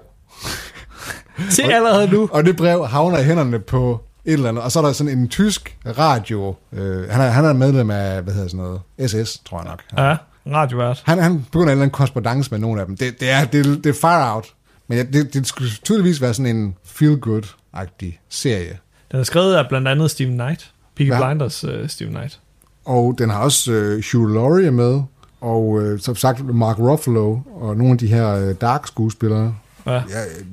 Se 1.51 1.63
allerede 1.63 2.09
nu. 2.11 2.29
Og 2.33 2.45
det 2.45 2.57
brev 2.57 2.87
havner 2.87 3.19
i 3.19 3.25
hænderne 3.25 3.59
på 3.59 4.01
et 4.25 4.33
eller 4.33 4.49
andet. 4.49 4.65
Og 4.65 4.73
så 4.73 4.79
er 4.79 4.85
der 4.85 4.93
sådan 4.93 5.19
en 5.19 5.29
tysk 5.29 5.77
radio. 5.99 6.55
Øh, 6.73 7.09
han, 7.11 7.21
er, 7.21 7.31
han 7.31 7.45
er 7.45 7.53
medlem 7.53 7.91
af, 7.91 8.23
hvad 8.23 8.35
hedder 8.35 8.49
sådan 8.49 8.65
noget, 8.99 9.27
SS, 9.27 9.39
tror 9.39 9.59
jeg 9.63 9.69
nok. 9.71 9.83
Ja, 9.99 10.17
radiovært. 10.57 11.03
Han, 11.07 11.19
han 11.19 11.35
begynder 11.53 11.65
en 11.67 11.71
eller 11.71 11.83
anden 11.83 11.91
korrespondence 11.91 12.51
med 12.51 12.59
nogle 12.59 12.81
af 12.81 12.87
dem. 12.87 12.97
Det, 12.97 13.21
det, 13.21 13.31
er, 13.31 13.45
det, 13.45 13.85
det 13.85 13.87
er 13.97 14.01
far 14.01 14.35
out. 14.35 14.47
Men 14.91 14.99
ja, 14.99 15.05
det, 15.05 15.35
det 15.35 15.47
skulle 15.47 15.71
tydeligvis 15.85 16.21
være 16.21 16.35
sådan 16.35 16.57
en 16.57 16.75
feel-good-agtig 16.85 18.21
serie. 18.29 18.79
Den 19.13 19.21
er 19.21 19.25
skrevet 19.25 19.55
af 19.55 19.69
blandt 19.69 19.89
andet 19.89 20.11
Steven 20.11 20.35
Knight. 20.35 20.71
Peaky 20.97 21.11
Ja. 21.11 21.27
Blinders 21.27 21.65
uh, 21.65 21.89
Steven 21.89 22.15
Knight. 22.15 22.41
Og 22.85 23.15
den 23.19 23.31
har 23.31 23.39
også 23.43 23.73
øh, 23.73 24.03
Hugh 24.13 24.35
Laurie 24.35 24.71
med, 24.71 25.03
og 25.41 25.83
øh, 25.83 26.01
som 26.01 26.17
sagt 26.17 26.55
Mark 26.55 26.79
Ruffalo, 26.79 27.39
og 27.55 27.77
nogle 27.77 27.93
af 27.93 27.99
de 27.99 28.07
her 28.07 28.29
øh, 28.49 28.55
dark 28.61 28.87
skuespillere. 28.87 29.55
Ja. 29.87 29.93
Jeg, 29.93 30.03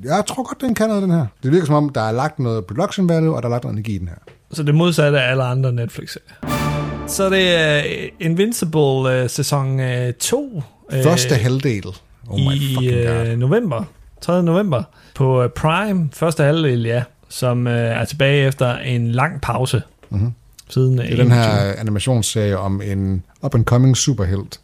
jeg 0.04 0.24
tror 0.28 0.44
godt, 0.44 0.62
den 0.62 0.76
kan 0.76 0.88
noget, 0.88 1.04
den 1.04 1.12
her. 1.12 1.26
Det 1.44 1.52
virker 1.52 1.66
som 1.66 1.76
om, 1.76 1.90
der 1.90 2.02
er 2.02 2.12
lagt 2.12 2.40
noget 2.40 2.66
production 2.66 3.10
value, 3.10 3.36
og 3.36 3.42
der 3.42 3.50
er 3.50 3.52
lagt 3.52 3.64
noget 3.64 3.74
energi 3.74 3.96
i 3.96 3.98
den 3.98 4.08
her. 4.08 4.16
Så 4.52 4.64
det 4.64 4.76
modsatte 4.76 5.22
af 5.22 5.32
alle 5.32 5.44
andre 5.44 5.74
Netflix-serier. 5.74 7.08
Så 7.08 7.24
er 7.24 7.30
det 7.30 7.84
uh, 8.20 8.26
Invincible 8.26 9.24
uh, 9.24 9.30
sæson 9.30 9.80
2. 10.20 10.56
Uh, 10.56 11.04
Første 11.04 11.36
halvdel. 11.36 11.88
Oh 12.30 12.40
my 12.40 12.44
fucking 12.44 13.08
god. 13.08 13.26
i 13.26 13.34
uh, 13.34 13.40
november. 13.40 13.84
3. 14.22 14.44
november 14.44 14.84
på 15.16 15.44
øh, 15.44 15.50
Prime, 15.50 16.10
første 16.14 16.44
halvdel, 16.44 16.82
ja, 16.82 17.04
som 17.30 17.68
øh, 17.68 17.74
er 17.74 18.06
tilbage 18.06 18.48
efter 18.48 18.78
en 18.78 19.12
lang 19.12 19.42
pause. 19.42 19.82
Mhm. 20.10 20.34
Siden 20.70 20.98
Det 20.98 21.14
er 21.14 21.16
den 21.16 21.32
her 21.32 21.74
animationsserie 21.78 22.58
om 22.58 22.82
en 22.82 23.24
up-and-coming 23.42 23.96
superhelt, 23.96 24.60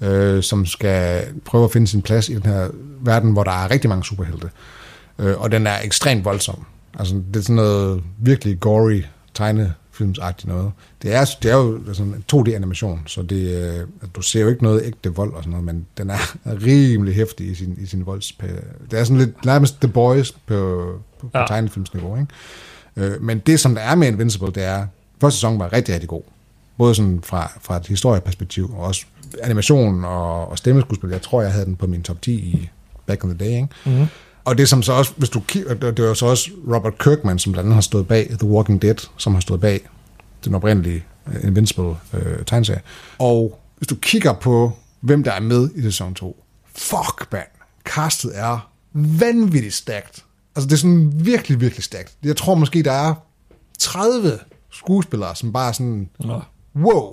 øh, 0.00 0.42
som 0.42 0.66
skal 0.66 1.22
prøve 1.44 1.64
at 1.64 1.72
finde 1.72 1.86
sin 1.86 2.02
plads 2.02 2.28
i 2.28 2.34
den 2.34 2.42
her 2.46 2.68
verden, 3.00 3.32
hvor 3.32 3.44
der 3.44 3.64
er 3.64 3.70
rigtig 3.70 3.88
mange 3.88 4.04
superhelte. 4.04 4.50
Øh, 5.18 5.40
og 5.40 5.52
den 5.52 5.66
er 5.66 5.76
ekstremt 5.84 6.24
voldsom. 6.24 6.66
Altså, 6.98 7.14
det 7.14 7.36
er 7.36 7.42
sådan 7.42 7.56
noget 7.56 8.02
virkelig 8.18 8.60
gory 8.60 9.02
tegnefilmsagtigt 9.96 10.48
noget. 10.48 10.72
Det 11.02 11.14
er, 11.14 11.24
det 11.42 11.50
er 11.50 11.56
jo 11.56 11.80
sådan 11.94 12.14
en 12.14 12.24
2D-animation, 12.32 13.00
så 13.06 13.22
det, 13.22 13.64
øh, 13.80 13.86
du 14.14 14.22
ser 14.22 14.40
jo 14.40 14.48
ikke 14.48 14.62
noget 14.62 14.82
ægte 14.84 15.14
vold 15.14 15.32
og 15.32 15.42
sådan 15.42 15.50
noget, 15.50 15.64
men 15.64 15.86
den 15.98 16.10
er 16.10 16.36
rimelig 16.66 17.14
hæftig 17.14 17.50
i 17.50 17.54
sin, 17.54 17.78
i 17.80 17.86
sin 17.86 18.06
volds... 18.06 18.32
Det 18.90 18.98
er 18.98 19.04
sådan 19.04 19.18
lidt 19.18 19.44
nærmest 19.44 19.80
The 19.80 19.88
Boys 19.88 20.32
på, 20.32 20.38
på, 21.20 21.26
på 21.28 21.38
Ja. 21.38 21.44
tegnefilmsniveau, 21.48 22.16
ikke? 22.16 22.32
Øh, 23.14 23.22
men 23.22 23.38
det, 23.38 23.60
som 23.60 23.74
der 23.74 23.80
er 23.82 23.94
med 23.94 24.08
Invincible, 24.08 24.52
det 24.52 24.64
er, 24.64 24.86
første 25.20 25.36
sæson 25.36 25.58
var 25.58 25.72
rigtig, 25.72 25.94
rigtig 25.94 26.08
god. 26.08 26.22
Både 26.78 26.94
sådan 26.94 27.20
fra, 27.24 27.52
fra 27.62 27.76
et 27.76 27.86
historieperspektiv, 27.86 28.74
og 28.76 28.84
også 28.84 29.04
animation 29.42 30.04
og, 30.04 30.48
og 30.50 30.58
stemmeskuespil. 30.58 31.10
Jeg 31.10 31.22
tror, 31.22 31.42
jeg 31.42 31.52
havde 31.52 31.64
den 31.66 31.76
på 31.76 31.86
min 31.86 32.02
top 32.02 32.22
10 32.22 32.32
i 32.32 32.70
back 33.06 33.24
in 33.24 33.30
the 33.34 33.38
day, 33.46 33.52
ikke? 33.54 33.68
Mhm. 33.86 34.06
Og 34.46 34.58
det 34.58 34.68
som 34.68 34.82
så 34.82 34.92
også, 34.92 35.12
hvis 35.16 35.28
du 35.30 35.40
kigger, 35.40 35.74
det 35.74 36.04
var 36.04 36.14
så 36.14 36.26
også 36.26 36.50
Robert 36.74 36.98
Kirkman, 36.98 37.38
som 37.38 37.52
blandt 37.52 37.66
andet 37.66 37.74
har 37.74 37.80
stået 37.80 38.08
bag 38.08 38.28
The 38.38 38.48
Walking 38.48 38.82
Dead, 38.82 38.94
som 39.16 39.34
har 39.34 39.40
stået 39.40 39.60
bag 39.60 39.80
den 40.44 40.54
oprindelige 40.54 41.04
øh, 41.26 41.44
Invincible 41.44 41.96
øh, 42.12 42.44
tegneserie. 42.46 42.80
Og 43.18 43.60
hvis 43.76 43.88
du 43.88 43.94
kigger 43.94 44.32
på, 44.32 44.72
hvem 45.00 45.24
der 45.24 45.32
er 45.32 45.40
med 45.40 45.70
i 45.74 45.82
sæson 45.82 46.14
2, 46.14 46.44
fuck 46.74 47.28
man, 47.32 47.42
castet 47.84 48.30
er 48.34 48.70
vanvittigt 48.92 49.74
stærkt. 49.74 50.24
Altså 50.56 50.68
det 50.68 50.72
er 50.72 50.78
sådan 50.78 51.12
virkelig, 51.14 51.60
virkelig 51.60 51.84
stærkt. 51.84 52.12
Jeg 52.24 52.36
tror 52.36 52.54
måske, 52.54 52.82
der 52.82 52.92
er 52.92 53.14
30 53.78 54.38
skuespillere, 54.70 55.36
som 55.36 55.52
bare 55.52 55.68
er 55.68 55.72
sådan, 55.72 56.08
Nå. 56.20 56.40
wow, 56.76 57.12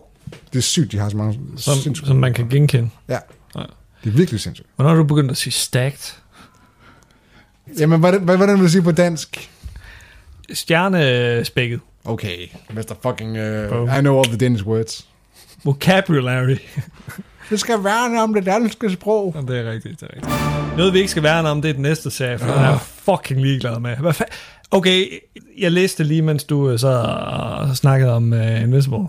det 0.54 0.58
er 0.60 0.63
sygt, 0.63 0.92
de 0.92 0.98
har 0.98 1.10
så 1.10 1.18
mange 1.18 1.40
som, 1.58 1.96
som 1.96 2.16
man 2.18 2.34
kan 2.34 2.50
genkende. 2.50 2.90
Ja, 3.10 3.18
Ja. 3.56 3.62
det 4.04 4.10
er 4.10 4.18
virkelig 4.18 4.40
sindssygt. 4.40 4.68
Hvornår 4.75 4.92
er 4.92 4.96
du 4.96 5.04
begyndt 5.04 5.32
at 5.32 5.38
sige 5.38 5.54
stacked? 5.54 6.13
Jamen, 7.79 8.00
hvordan, 8.00 8.22
hvad- 8.22 8.38
hvordan 8.38 8.55
vil 8.55 8.63
du 8.63 8.70
sige 8.70 8.82
på 8.82 8.91
dansk? 8.91 9.50
Stjernespækket. 10.53 11.79
Okay, 12.05 12.38
Mr. 12.74 12.93
Fucking, 13.03 13.32
uh. 13.32 13.98
I 13.98 14.00
know 14.01 14.17
all 14.20 14.27
the 14.27 14.38
Danish 14.38 14.65
words. 14.65 15.08
Vocabulary. 15.63 16.55
Det 17.50 17.60
skal 17.60 17.84
værne 17.84 18.22
om 18.24 18.34
det 18.34 18.46
danske 18.46 18.91
sprog. 18.91 19.34
Ja, 19.36 19.53
det 19.53 19.65
er 19.67 19.72
rigtigt, 19.72 20.00
det 20.00 20.10
er 20.10 20.15
rigtigt. 20.15 20.77
Noget, 20.77 20.93
vi 20.93 20.98
ikke 20.98 21.12
skal 21.12 21.24
værne 21.24 21.50
om, 21.50 21.62
det 21.62 21.70
er 21.70 21.74
den 21.74 21.82
næste 21.82 22.12
serie, 22.12 22.39
for 22.39 22.46
den 22.46 22.55
er 22.55 22.70
jeg 22.70 22.79
fucking 22.82 23.41
ligeglad 23.41 23.79
med. 23.79 23.96
Hvad 23.98 24.12
fa- 24.22 24.34
okay, 24.72 25.05
jeg 25.60 25.72
læste 25.72 26.03
lige, 26.03 26.22
mens 26.22 26.43
du 26.43 26.70
øh, 26.70 26.79
sad 26.79 26.98
og 26.98 27.75
snakkede 27.77 28.13
om 28.13 28.32
uh, 28.34 28.62
Invisible. 28.62 28.98
Uh, 28.98 29.08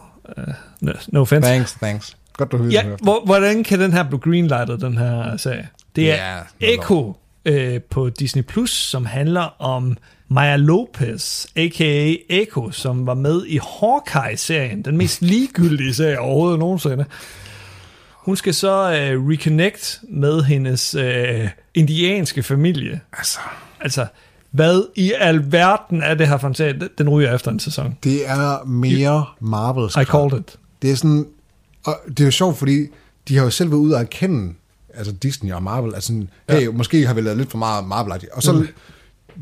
no, 0.80 0.92
no 1.08 1.20
offense. 1.20 1.48
Thanks, 1.48 1.72
thanks. 1.72 2.16
Godt, 2.32 2.52
du 2.52 2.64
Ja, 2.64 2.82
hører 2.84 2.96
hvor, 3.02 3.22
hvordan 3.24 3.64
kan 3.64 3.80
den 3.80 3.92
her 3.92 4.02
blive 4.02 4.20
greenlightet, 4.20 4.80
den 4.80 4.98
her 4.98 5.36
serie? 5.36 5.68
Det 5.96 6.10
er 6.10 6.14
Ja, 6.60 6.72
Echo 6.74 7.16
øh, 7.44 7.80
på 7.90 8.08
Disney 8.10 8.42
Plus, 8.42 8.70
som 8.70 9.06
handler 9.06 9.62
om 9.62 9.96
Maya 10.28 10.56
Lopez, 10.56 11.46
a.k.a. 11.56 12.14
Echo, 12.28 12.70
som 12.70 13.06
var 13.06 13.14
med 13.14 13.46
i 13.46 13.58
Hawkeye-serien, 13.80 14.82
den 14.82 14.96
mest 14.96 15.22
ligegyldige 15.32 15.94
serie 15.94 16.18
overhovedet 16.18 16.58
nogensinde. 16.58 17.04
Hun 18.12 18.36
skal 18.36 18.54
så 18.54 18.92
øh, 18.92 19.28
reconnect 19.28 20.00
med 20.08 20.42
hendes 20.42 20.94
øh, 20.94 21.48
indianske 21.74 22.42
familie. 22.42 23.00
Altså, 23.12 23.38
Altså, 23.80 24.06
hvad 24.50 24.82
i 24.94 25.12
alverden 25.18 26.02
er 26.02 26.14
det 26.14 26.28
her 26.28 26.36
for 26.38 26.48
en 26.48 26.54
serie? 26.54 26.80
Den- 26.98 27.08
ryger 27.08 27.34
efter 27.34 27.50
en 27.50 27.60
sæson. 27.60 27.96
det 28.04 28.28
er 28.30 28.64
mere 28.64 29.24
marvel 29.40 30.02
I 30.02 30.04
called 30.04 30.38
it. 30.40 30.56
Det 30.82 30.90
er 30.90 30.94
sådan, 30.94 31.26
og 31.86 31.96
det 32.08 32.20
er 32.20 32.24
jo 32.24 32.30
sjovt, 32.30 32.56
fordi 32.58 32.86
de 33.28 33.36
har 33.36 33.44
jo 33.44 33.50
selv 33.50 33.70
været 33.70 33.80
ude 33.80 33.94
at 33.96 34.00
erkende, 34.02 34.54
altså 34.96 35.12
Disney 35.12 35.52
og 35.52 35.62
Marvel, 35.62 35.94
altså 35.94 36.06
sådan, 36.06 36.28
hey, 36.50 36.64
ja. 36.64 36.70
måske 36.70 37.06
har 37.06 37.14
vi 37.14 37.20
lavet 37.20 37.38
lidt 37.38 37.50
for 37.50 37.58
meget 37.58 37.84
marvel 37.88 38.12
og 38.32 38.42
så 38.42 38.52
Mm. 38.52 38.68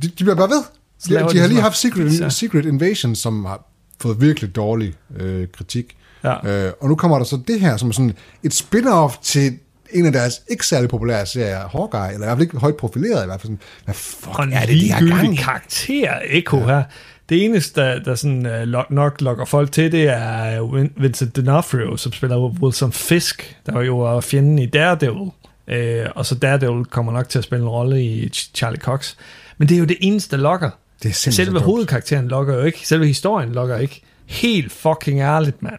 de, 0.02 0.09
de 0.09 0.25
bliver 0.25 0.35
bare 0.35 0.49
ved. 0.50 0.62
De, 1.09 1.14
de 1.25 1.32
de 1.32 1.38
har 1.38 1.47
lige 1.49 1.61
haft 1.61 1.76
Secret, 1.76 2.09
pizza. 2.09 2.28
Secret 2.28 2.64
Invasion, 2.66 3.14
som 3.14 3.44
har 3.44 3.66
fået 4.00 4.21
virkelig 4.21 4.56
dårlig 4.56 4.94
øh, 5.16 5.47
kritik. 5.56 5.97
Ja. 6.25 6.66
Øh, 6.66 6.73
og 6.80 6.88
nu 6.88 6.94
kommer 6.94 7.18
der 7.18 7.25
så 7.25 7.38
det 7.49 7.61
her, 7.61 7.76
som 7.76 7.88
er 7.88 7.92
sådan 7.92 8.14
et 8.42 8.54
spin-off 8.62 9.18
til 9.23 9.59
en 9.90 10.06
af 10.06 10.12
deres 10.12 10.35
ikke 10.50 10.66
særlig 10.66 10.88
populære 10.90 11.26
serier, 11.26 11.68
Hawkeye, 11.68 12.00
eller 12.14 12.26
i 12.26 12.28
hvert 12.28 12.30
fald 12.37 12.40
ikke 12.42 12.56
højt 12.59 12.76
profileret 12.76 13.23
i 13.23 13.26
hvert 13.26 13.40
fald. 13.40 13.49
Sådan, 13.52 13.59
hvad 13.85 13.94
fuck 13.94 14.38
og 14.38 14.47
er 14.52 14.66
det, 14.66 14.80
de 14.80 14.92
har 14.92 15.06
gang 15.06 15.32
i? 15.32 15.37
karakter, 15.37 16.12
Echo 16.30 16.59
ja. 16.59 16.64
her. 16.66 16.82
Det 17.28 17.44
eneste, 17.44 17.80
der, 17.80 17.99
der 18.02 18.14
sådan, 18.14 18.47
uh, 18.76 18.90
nok 18.90 19.21
lokker 19.21 19.44
folk 19.44 19.73
til, 19.73 19.92
det 19.92 20.09
er 20.09 20.61
Win- 20.61 21.02
Vincent 21.02 21.38
D'Onofrio, 21.38 21.97
som 21.97 22.12
spiller 22.12 22.37
Wilson 22.62 22.92
Fisk, 22.92 23.56
der 23.66 23.80
jo 23.82 23.99
var 23.99 24.21
fjenden 24.21 24.59
i 24.59 24.66
Daredevil. 24.66 25.30
Uh, 25.69 26.11
og 26.14 26.26
så 26.26 26.35
Daredevil 26.35 26.85
kommer 26.85 27.12
nok 27.12 27.28
til 27.28 27.38
at 27.38 27.45
spille 27.45 27.62
en 27.62 27.69
rolle 27.69 28.02
i 28.04 28.26
Ch- 28.26 28.50
Charlie 28.54 28.81
Cox. 28.81 29.14
Men 29.59 29.69
det 29.69 29.75
er 29.75 29.78
jo 29.78 29.85
det 29.85 29.97
eneste, 30.00 30.37
der 30.37 30.42
lokker. 30.42 30.71
Det 31.02 31.09
er 31.09 31.31
Selve 31.33 31.61
hovedkarakteren 31.61 32.28
lokker 32.28 32.54
jo 32.54 32.62
ikke. 32.62 32.87
Selve 32.87 33.07
historien 33.07 33.52
lokker 33.52 33.76
ikke. 33.76 34.02
Helt 34.26 34.73
fucking 34.73 35.21
ærligt, 35.21 35.62
mand. 35.62 35.78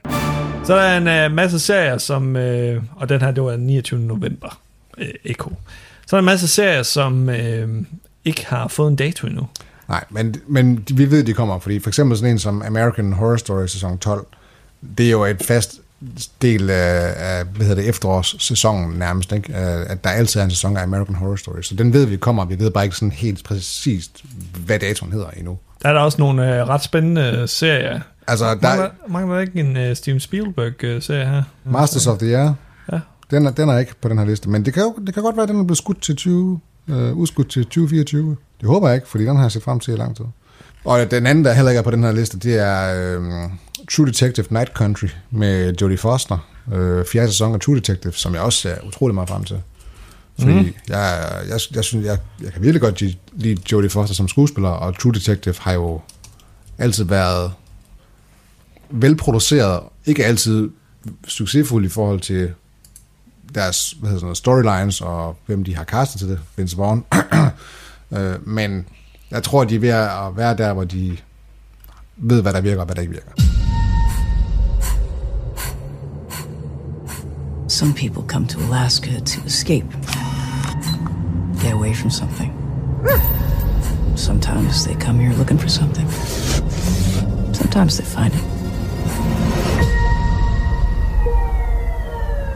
Så 0.65 0.75
der 0.75 0.81
er 0.81 0.97
en 1.25 1.31
uh, 1.31 1.35
masse 1.35 1.59
serier, 1.59 1.97
som... 1.97 2.35
Uh, 2.35 2.83
og 2.95 3.09
den 3.09 3.21
her, 3.21 3.31
det 3.31 3.43
var 3.43 3.55
29. 3.55 3.99
november. 3.99 4.59
Uh, 4.97 5.03
Echo. 5.23 5.51
Så 6.07 6.15
er 6.15 6.17
der 6.17 6.19
en 6.19 6.25
masse 6.25 6.47
serier, 6.47 6.83
som 6.83 7.29
uh, 7.29 7.85
ikke 8.25 8.45
har 8.45 8.67
fået 8.67 8.89
en 8.89 8.95
dato 8.95 9.27
endnu. 9.27 9.47
Nej, 9.87 10.03
men, 10.09 10.35
men 10.47 10.87
vi 10.93 11.11
ved, 11.11 11.23
de 11.23 11.33
kommer, 11.33 11.59
fordi 11.59 11.79
for 11.79 11.89
eksempel 11.89 12.17
sådan 12.17 12.31
en 12.31 12.39
som 12.39 12.61
American 12.61 13.13
Horror 13.13 13.35
Story 13.35 13.67
sæson 13.67 13.97
12, 13.97 14.25
det 14.97 15.05
er 15.05 15.11
jo 15.11 15.25
et 15.25 15.43
fast 15.47 15.79
del 16.41 16.69
af, 16.69 17.13
af 17.17 17.45
hvad 17.45 17.65
hedder 17.65 17.81
det, 17.81 17.89
efterårssæsonen 17.89 18.99
nærmest, 18.99 19.31
ikke? 19.31 19.55
At 19.55 20.03
der 20.03 20.09
altid 20.09 20.39
er 20.39 20.43
en 20.43 20.49
sæson 20.51 20.77
af 20.77 20.83
American 20.83 21.15
Horror 21.15 21.35
Story. 21.35 21.61
Så 21.61 21.75
den 21.75 21.93
ved 21.93 22.05
vi 22.05 22.17
kommer, 22.17 22.45
vi 22.45 22.59
ved 22.59 22.71
bare 22.71 22.83
ikke 22.83 22.95
sådan 22.95 23.11
helt 23.11 23.43
præcist, 23.43 24.23
hvad 24.65 24.79
datoen 24.79 25.11
hedder 25.11 25.27
endnu. 25.37 25.57
Der 25.83 25.89
er 25.89 25.93
der 25.93 25.99
også 26.01 26.17
nogle 26.21 26.55
øh, 26.61 26.67
ret 26.67 26.83
spændende 26.83 27.47
serier. 27.47 27.99
Altså, 28.27 28.45
der 28.45 28.55
Mangler, 28.61 28.85
er 28.85 28.89
mangler 29.09 29.33
der 29.35 29.41
ikke 29.41 29.59
en 29.59 29.77
øh, 29.77 29.95
Steven 29.95 30.19
Spielberg-serie 30.19 31.25
her? 31.25 31.43
Masters 31.65 32.07
of 32.07 32.17
the 32.17 32.37
Air, 32.37 32.53
Ja. 32.91 32.99
den 33.31 33.45
er, 33.45 33.51
den 33.51 33.69
er 33.69 33.77
ikke 33.77 33.93
på 34.01 34.09
den 34.09 34.17
her 34.17 34.25
liste, 34.25 34.49
men 34.49 34.65
det 34.65 34.73
kan, 34.73 34.83
jo, 34.83 34.95
det 35.05 35.13
kan 35.13 35.23
godt 35.23 35.35
være, 35.35 35.43
at 35.43 35.49
den 35.49 35.59
er 35.59 35.63
blevet 35.63 35.77
skudt 35.77 36.01
til 36.01 36.15
20, 36.15 36.59
øh, 36.87 37.13
udskudt 37.13 37.49
til 37.49 37.63
2024. 37.63 38.35
Det 38.61 38.69
håber 38.69 38.87
jeg 38.87 38.95
ikke, 38.95 39.07
fordi 39.07 39.25
den 39.25 39.35
har 39.35 39.43
jeg 39.43 39.51
set 39.51 39.63
frem 39.63 39.79
til 39.79 39.93
i 39.93 39.97
lang 39.97 40.15
tid. 40.15 40.25
Og 40.83 41.11
den 41.11 41.25
anden, 41.25 41.45
der 41.45 41.53
heller 41.53 41.71
ikke 41.71 41.79
er 41.79 41.83
på 41.83 41.91
den 41.91 42.03
her 42.03 42.11
liste, 42.11 42.39
det 42.39 42.59
er 42.59 42.95
øh, 42.95 43.49
True 43.91 44.07
Detective 44.07 44.45
Night 44.49 44.73
Country 44.73 45.07
med 45.31 45.73
Jodie 45.81 45.97
Foster. 45.97 46.47
Øh, 46.73 47.05
fjerde 47.05 47.27
sæson 47.27 47.53
af 47.53 47.59
True 47.59 47.75
Detective, 47.75 48.13
som 48.13 48.33
jeg 48.33 48.41
også 48.41 48.59
ser 48.59 48.75
utrolig 48.87 49.15
meget 49.15 49.29
frem 49.29 49.43
til. 49.43 49.61
Fordi 50.39 50.53
mm. 50.53 50.73
jeg, 50.89 51.41
jeg, 51.49 51.59
jeg, 51.75 51.83
synes, 51.83 52.05
jeg, 52.05 52.17
jeg 52.43 52.53
kan 52.53 52.61
virkelig 52.61 52.81
godt 52.81 53.01
lide- 53.01 53.17
lide 53.33 53.61
Jodie 53.71 53.89
Foster 53.89 54.15
som 54.15 54.27
skuespiller, 54.27 54.69
og 54.69 54.99
True 54.99 55.13
Detective 55.13 55.55
har 55.59 55.73
jo 55.73 56.01
altid 56.77 57.03
været 57.03 57.51
velproduceret, 58.89 59.83
ikke 60.05 60.25
altid 60.25 60.69
succesfuld 61.27 61.85
i 61.85 61.89
forhold 61.89 62.19
til 62.19 62.53
deres 63.55 63.91
hvad 63.91 64.09
hedder 64.09 64.19
sådan 64.19 64.25
noget, 64.25 64.37
storylines 64.37 65.01
og 65.01 65.37
hvem 65.45 65.63
de 65.63 65.75
har 65.75 65.83
castet 65.83 66.19
til 66.19 66.29
det, 66.29 66.39
Vince 66.55 66.77
Vaughn. 66.77 67.05
øh, 68.17 68.47
men 68.47 68.85
jeg 69.33 69.43
tror, 69.43 69.63
de 69.63 69.75
er 69.75 69.79
ved 69.79 69.89
at 69.89 70.37
være 70.37 70.57
der, 70.57 70.73
hvor 70.73 70.83
de 70.83 71.17
ved, 72.17 72.41
hvad 72.41 72.53
der 72.53 72.61
virker 72.61 72.79
og 72.79 72.85
hvad 72.85 72.95
der 72.95 73.01
ikke 73.01 73.13
virker. 73.13 73.31
Some 77.67 77.93
people 77.93 78.23
come 78.27 78.47
to 78.47 78.59
Alaska 78.59 79.19
to 79.19 79.41
escape, 79.45 79.87
get 81.61 81.73
away 81.73 81.93
from 81.93 82.11
something. 82.11 82.53
Sometimes 84.15 84.85
they 84.85 84.95
come 84.95 85.19
here 85.19 85.33
looking 85.37 85.59
for 85.59 85.69
something. 85.69 86.07
Sometimes 87.53 87.97
they 87.97 88.05
find 88.05 88.33
it. 88.33 88.43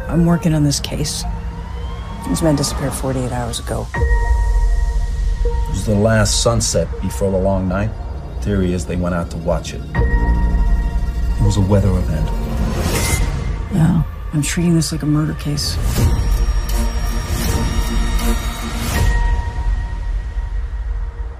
I'm 0.09 0.25
working 0.25 0.55
on 0.55 0.63
this 0.63 0.79
case. 0.79 1.25
These 2.27 2.43
men 2.43 2.55
disappeared 2.55 2.93
48 2.93 3.31
hours 3.31 3.59
ago. 3.59 3.87
It 5.87 5.91
was 5.91 5.99
the 5.99 6.03
last 6.03 6.43
sunset 6.43 6.89
before 7.01 7.31
the 7.31 7.37
long 7.37 7.69
night. 7.69 7.89
Theory 8.41 8.73
is 8.73 8.85
they 8.85 8.97
went 8.97 9.15
out 9.15 9.31
to 9.31 9.37
watch 9.37 9.73
it. 9.73 9.79
It 9.95 11.45
was 11.45 11.55
a 11.55 11.61
weather 11.61 11.89
event. 11.91 12.25
Yeah, 13.73 14.03
I'm 14.33 14.41
treating 14.41 14.75
this 14.75 14.91
like 14.91 15.03
a 15.03 15.05
murder 15.05 15.33
case. 15.35 15.75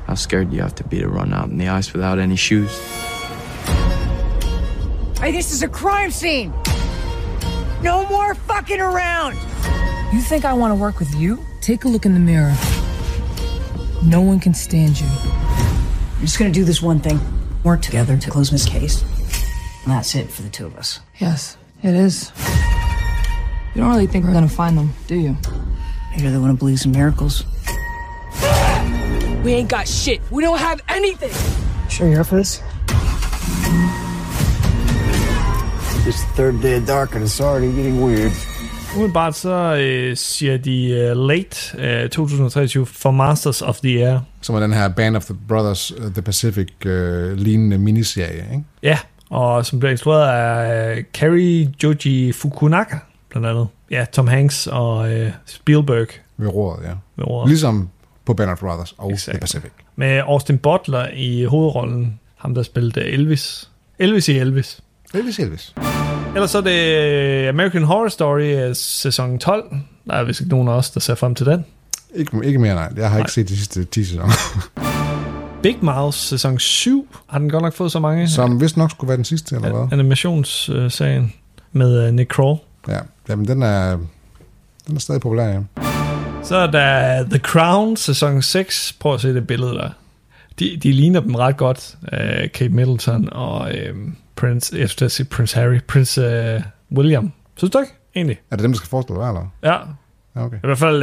How 0.06 0.16
scared 0.16 0.50
do 0.52 0.56
you 0.56 0.62
have 0.62 0.76
to 0.76 0.86
be 0.86 1.00
to 1.00 1.10
run 1.10 1.34
out 1.34 1.50
in 1.50 1.58
the 1.58 1.68
ice 1.68 1.92
without 1.92 2.18
any 2.18 2.38
shoes? 2.38 2.72
Hey, 5.20 5.34
this 5.34 5.52
is 5.52 5.62
a 5.62 5.68
crime 5.68 6.10
scene! 6.10 6.54
No 7.84 8.08
more 8.08 8.34
fucking 8.34 8.80
around! 8.80 9.36
You 10.14 10.22
think 10.22 10.46
I 10.46 10.54
want 10.54 10.72
to 10.72 10.76
work 10.76 11.00
with 11.00 11.14
you? 11.16 11.38
Take 11.60 11.84
a 11.84 11.90
look 11.90 12.06
in 12.06 12.14
the 12.14 12.22
mirror. 12.22 12.56
No 14.08 14.22
one 14.22 14.40
can 14.40 14.54
stand 14.54 14.98
you. 15.02 15.06
I'm 15.06 16.22
just 16.22 16.40
gonna 16.40 16.50
do 16.50 16.64
this 16.64 16.82
one 16.82 17.02
thing. 17.02 17.20
Work 17.66 17.82
together 17.82 18.18
to 18.18 18.32
close 18.32 18.50
this 18.50 18.66
case. 18.66 19.02
And 19.84 19.92
that's 19.92 20.16
it 20.16 20.30
for 20.30 20.44
the 20.44 20.50
two 20.50 20.66
of 20.66 20.78
us. 20.78 21.02
Yes, 21.18 21.58
it 21.84 21.94
is. 21.94 22.32
You 23.76 23.82
don't 23.82 23.90
really 23.90 24.08
think 24.08 24.24
we're 24.24 24.32
gonna 24.32 24.48
find 24.48 24.78
them, 24.78 24.94
do 25.08 25.16
you? 25.16 25.36
You 26.16 26.24
really 26.24 26.38
want 26.38 26.54
to 26.54 26.58
believe 26.58 26.86
in 26.86 26.94
miracles? 26.94 27.44
We 29.44 29.52
ain't 29.52 29.68
got 29.68 29.90
shit. 29.90 30.22
We 30.32 30.42
don't 30.42 30.58
have 30.58 30.80
anything. 30.88 31.34
Sure 31.90 32.08
you're 32.08 32.22
up 32.22 32.28
for 32.28 32.38
this? 32.38 32.62
It's 36.08 36.24
the 36.24 36.32
third 36.36 36.62
day 36.62 36.78
of 36.78 36.86
dark 36.86 37.16
and 37.16 37.26
it's 37.26 37.42
already 37.42 37.74
getting 37.74 38.00
weird. 38.00 38.32
Umiddelbart 38.98 39.36
så 39.36 39.76
øh, 39.76 40.18
siger 40.18 40.58
de 40.58 41.12
uh, 41.12 41.28
late 41.28 41.78
øh, 42.04 42.10
2023 42.10 42.86
for 42.86 43.12
Masters 43.12 43.62
of 43.62 43.80
the 43.80 44.08
Air. 44.08 44.20
Som 44.42 44.56
er 44.56 44.60
den 44.60 44.74
her 44.74 44.88
Band 44.88 45.16
of 45.16 45.26
the 45.26 45.36
Brothers 45.48 45.92
uh, 45.92 46.12
The 46.12 46.22
Pacific 46.22 46.68
øh, 46.86 47.40
miniserie, 47.80 48.46
ikke? 48.52 48.64
Ja, 48.84 49.00
og 49.30 49.66
som 49.66 49.80
bliver 49.80 49.92
instrueret 49.92 50.28
af 50.28 50.98
øh, 50.98 51.04
Kerry 51.14 51.68
Joji 51.84 52.32
Fukunaga, 52.32 52.98
blandt 53.30 53.48
andet. 53.48 53.68
Ja, 53.92 54.06
Tom 54.12 54.28
Hanks 54.28 54.68
og 54.68 55.14
øh, 55.14 55.32
Spielberg. 55.46 56.08
Ved 56.38 56.48
roret, 56.48 56.84
ja. 56.84 56.92
Ved 57.16 57.28
roret. 57.28 57.50
Ligesom 57.50 57.90
på 58.26 58.34
Band 58.34 58.50
of 58.50 58.60
Brothers 58.60 58.96
og 58.98 59.12
Exakt. 59.12 59.34
The 59.34 59.40
Pacific. 59.40 59.72
Med 59.96 60.22
Austin 60.28 60.58
Butler 60.58 61.08
i 61.14 61.44
hovedrollen. 61.44 62.20
Ham, 62.36 62.56
der 62.56 62.64
spillede 62.64 63.06
Elvis. 63.06 63.70
Elvis 64.00 64.30
i 64.30 64.38
Elvis. 64.38 64.82
Elvis 65.14 65.40
Elvis. 65.40 65.74
Ellers 66.36 66.52
så 66.52 66.58
er 66.58 66.62
det 66.62 66.98
øh, 67.44 67.50
American 67.50 67.84
Horror 67.84 68.08
Story 68.08 68.42
øh, 68.70 68.76
sæson 68.76 69.40
12. 69.40 69.76
Der 70.08 70.14
er 70.14 70.24
vist 70.24 70.40
ikke 70.40 70.50
nogen 70.50 70.68
af 70.68 70.72
os, 70.72 70.90
der 70.90 71.00
ser 71.00 71.16
frem 71.16 71.36
til 71.36 71.46
den. 71.46 71.66
Ikke, 72.16 72.42
ikke 72.44 72.60
mere, 72.60 72.76
nej. 72.76 72.90
Jeg 72.96 73.04
har 73.04 73.10
Nej. 73.10 73.20
ikke 73.20 73.32
set 73.32 73.50
de 73.50 73.58
sidste 73.58 73.84
10 73.86 74.04
sæsoner. 74.04 74.34
Big 75.64 75.78
Mouth 75.82 76.18
sæson 76.18 76.60
7. 76.60 77.08
Har 77.28 77.40
den 77.40 77.50
godt 77.50 77.64
nok 77.64 77.74
fået 77.74 77.92
så 77.92 78.00
mange? 78.00 78.30
Som 78.30 78.62
vist 78.62 78.78
nok 78.78 78.92
skulle 78.92 79.08
være 79.08 79.18
den 79.18 79.26
sidste, 79.26 79.56
eller 79.56 79.70
hvad? 79.72 79.88
Animationsserien 79.92 81.34
med 81.72 82.08
øh, 82.08 82.14
Nick 82.14 82.30
Kroll. 82.30 82.60
Ja, 82.88 83.00
jamen 83.30 83.48
den 83.48 83.64
er, 83.64 83.98
den 84.88 84.96
er 84.96 85.00
stadig 85.00 85.22
populær, 85.22 85.48
ja. 85.48 85.60
Så 86.44 86.56
er 86.56 86.68
der 86.72 87.24
The 87.24 87.40
Crown 87.40 87.98
sæson 87.98 88.42
6. 88.42 88.96
Prøv 89.00 89.14
at 89.14 89.22
se 89.22 89.34
det 89.34 89.48
billede 89.48 89.74
der. 89.74 89.90
De, 90.60 90.78
de 90.84 90.92
ligner 90.92 91.20
dem 91.20 91.36
ret 91.36 91.58
godt. 91.58 91.96
Uh, 92.02 92.18
Kate 92.54 92.70
Middleton 92.70 93.30
og 93.32 93.60
uh, 93.60 93.98
Prince, 94.38 94.78
jeg 94.78 94.90
skulle 94.90 95.10
sige 95.10 95.26
Prince 95.26 95.60
Harry, 95.60 95.80
Prince 95.88 96.56
uh, 96.56 96.98
William. 96.98 97.32
Synes 97.56 97.72
du 97.72 97.80
ikke, 97.80 97.94
egentlig? 98.16 98.40
Er 98.52 98.56
det 98.56 98.64
dem, 98.64 98.72
der 98.72 98.78
skal 98.78 98.90
forestille 98.90 99.22
dig, 99.22 99.28
eller? 99.28 99.54
Ja. 99.64 99.78
Ja, 100.36 100.46
okay. 100.46 100.58
I 100.58 100.68
hvert 100.68 100.78
fald 100.78 101.02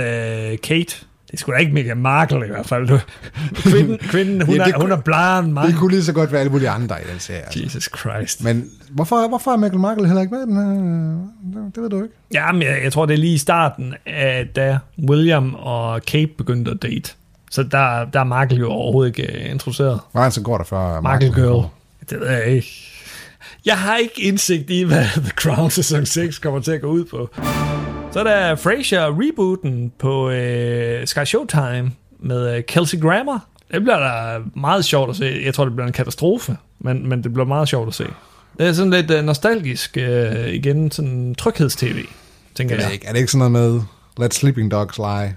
uh, 0.52 0.58
Kate. 0.62 0.96
Det 1.30 1.40
skulle 1.40 1.56
da 1.56 1.60
ikke 1.60 1.72
Meghan 1.72 1.96
Markle 1.96 2.46
i 2.46 2.48
hvert 2.48 2.66
fald. 2.66 2.88
Du, 2.88 2.98
kvinden, 3.70 3.98
kvinden 3.98 4.42
hun, 4.42 4.54
Ja, 4.54 4.62
er, 4.62 4.80
hun 4.80 4.90
er 4.90 5.38
end 5.38 5.52
mig. 5.52 5.66
Det 5.66 5.74
kunne 5.76 5.90
lige 5.90 6.04
så 6.04 6.12
godt 6.12 6.32
være 6.32 6.40
alle 6.40 6.52
mulige 6.52 6.68
andre 6.68 6.96
i 7.02 7.10
den 7.12 7.20
serie. 7.20 7.40
Altså. 7.40 7.60
Jesus 7.62 7.88
Christ. 7.98 8.44
Men 8.44 8.70
hvorfor, 8.90 9.28
hvorfor 9.28 9.50
er 9.50 9.56
Michael 9.56 9.80
Markle 9.80 10.06
heller 10.06 10.22
ikke 10.22 10.34
med 10.34 10.40
den 10.42 10.56
her? 10.56 11.70
Det, 11.74 11.82
ved 11.82 11.90
du 11.90 12.02
ikke. 12.02 12.14
Ja, 12.34 12.52
men 12.52 12.62
jeg, 12.62 12.80
jeg 12.84 12.92
tror, 12.92 13.06
det 13.06 13.14
er 13.14 13.18
lige 13.18 13.34
i 13.34 13.38
starten, 13.38 13.94
af, 14.06 14.48
da 14.56 14.78
William 15.08 15.54
og 15.54 16.02
Kate 16.02 16.32
begyndte 16.38 16.70
at 16.70 16.82
date. 16.82 17.12
Så 17.50 17.62
der, 17.62 18.04
der 18.04 18.20
er 18.20 18.24
Markle 18.24 18.58
jo 18.58 18.68
overhovedet 18.70 19.18
ikke 19.18 19.38
uh, 19.44 19.50
introduceret. 19.50 20.00
Hvor 20.12 20.20
lang 20.20 20.32
tid 20.32 20.42
går 20.42 20.56
der 20.56 20.64
før 20.64 21.00
Markle 21.00 21.32
Girl. 21.34 21.68
Det 22.10 22.20
ved 22.20 22.28
jeg 22.28 22.46
ikke. 22.46 22.93
Jeg 23.66 23.78
har 23.78 23.96
ikke 23.96 24.22
indsigt 24.22 24.70
i, 24.70 24.82
hvad 24.82 25.04
The 25.16 25.30
Crown 25.36 25.70
sæson 25.70 26.06
6 26.06 26.38
kommer 26.38 26.60
til 26.60 26.72
at 26.72 26.80
gå 26.80 26.86
ud 26.86 27.04
på. 27.04 27.28
Så 28.12 28.20
er 28.20 28.24
der 28.24 28.56
Frasier 28.56 29.06
rebooten 29.20 29.92
på 29.98 30.30
øh, 30.30 31.06
Sky 31.06 31.24
Showtime 31.24 31.92
med 32.20 32.56
øh, 32.56 32.62
Kelsey 32.64 33.00
Grammer. 33.00 33.38
Det 33.72 33.82
bliver 33.82 33.98
da 33.98 34.38
meget 34.56 34.84
sjovt 34.84 35.10
at 35.10 35.16
se. 35.16 35.40
Jeg 35.44 35.54
tror, 35.54 35.64
det 35.64 35.74
bliver 35.74 35.86
en 35.86 35.92
katastrofe, 35.92 36.56
men, 36.80 37.08
men 37.08 37.22
det 37.24 37.32
bliver 37.32 37.46
meget 37.46 37.68
sjovt 37.68 37.88
at 37.88 37.94
se. 37.94 38.04
Det 38.58 38.66
er 38.66 38.72
sådan 38.72 38.90
lidt 38.90 39.10
øh, 39.10 39.24
nostalgisk 39.24 39.96
øh, 39.96 40.48
igen, 40.48 40.90
sådan 40.90 41.34
tryghedstv, 41.38 41.96
tænker 42.54 42.74
Er 42.74 42.78
det, 42.78 42.84
jeg. 42.84 42.92
ikke, 42.94 43.06
er 43.06 43.12
det 43.12 43.18
ikke 43.18 43.32
sådan 43.32 43.52
noget 43.52 43.72
med 43.72 43.80
Let 44.24 44.34
Sleeping 44.34 44.70
Dogs 44.70 44.98
Lie? 44.98 45.36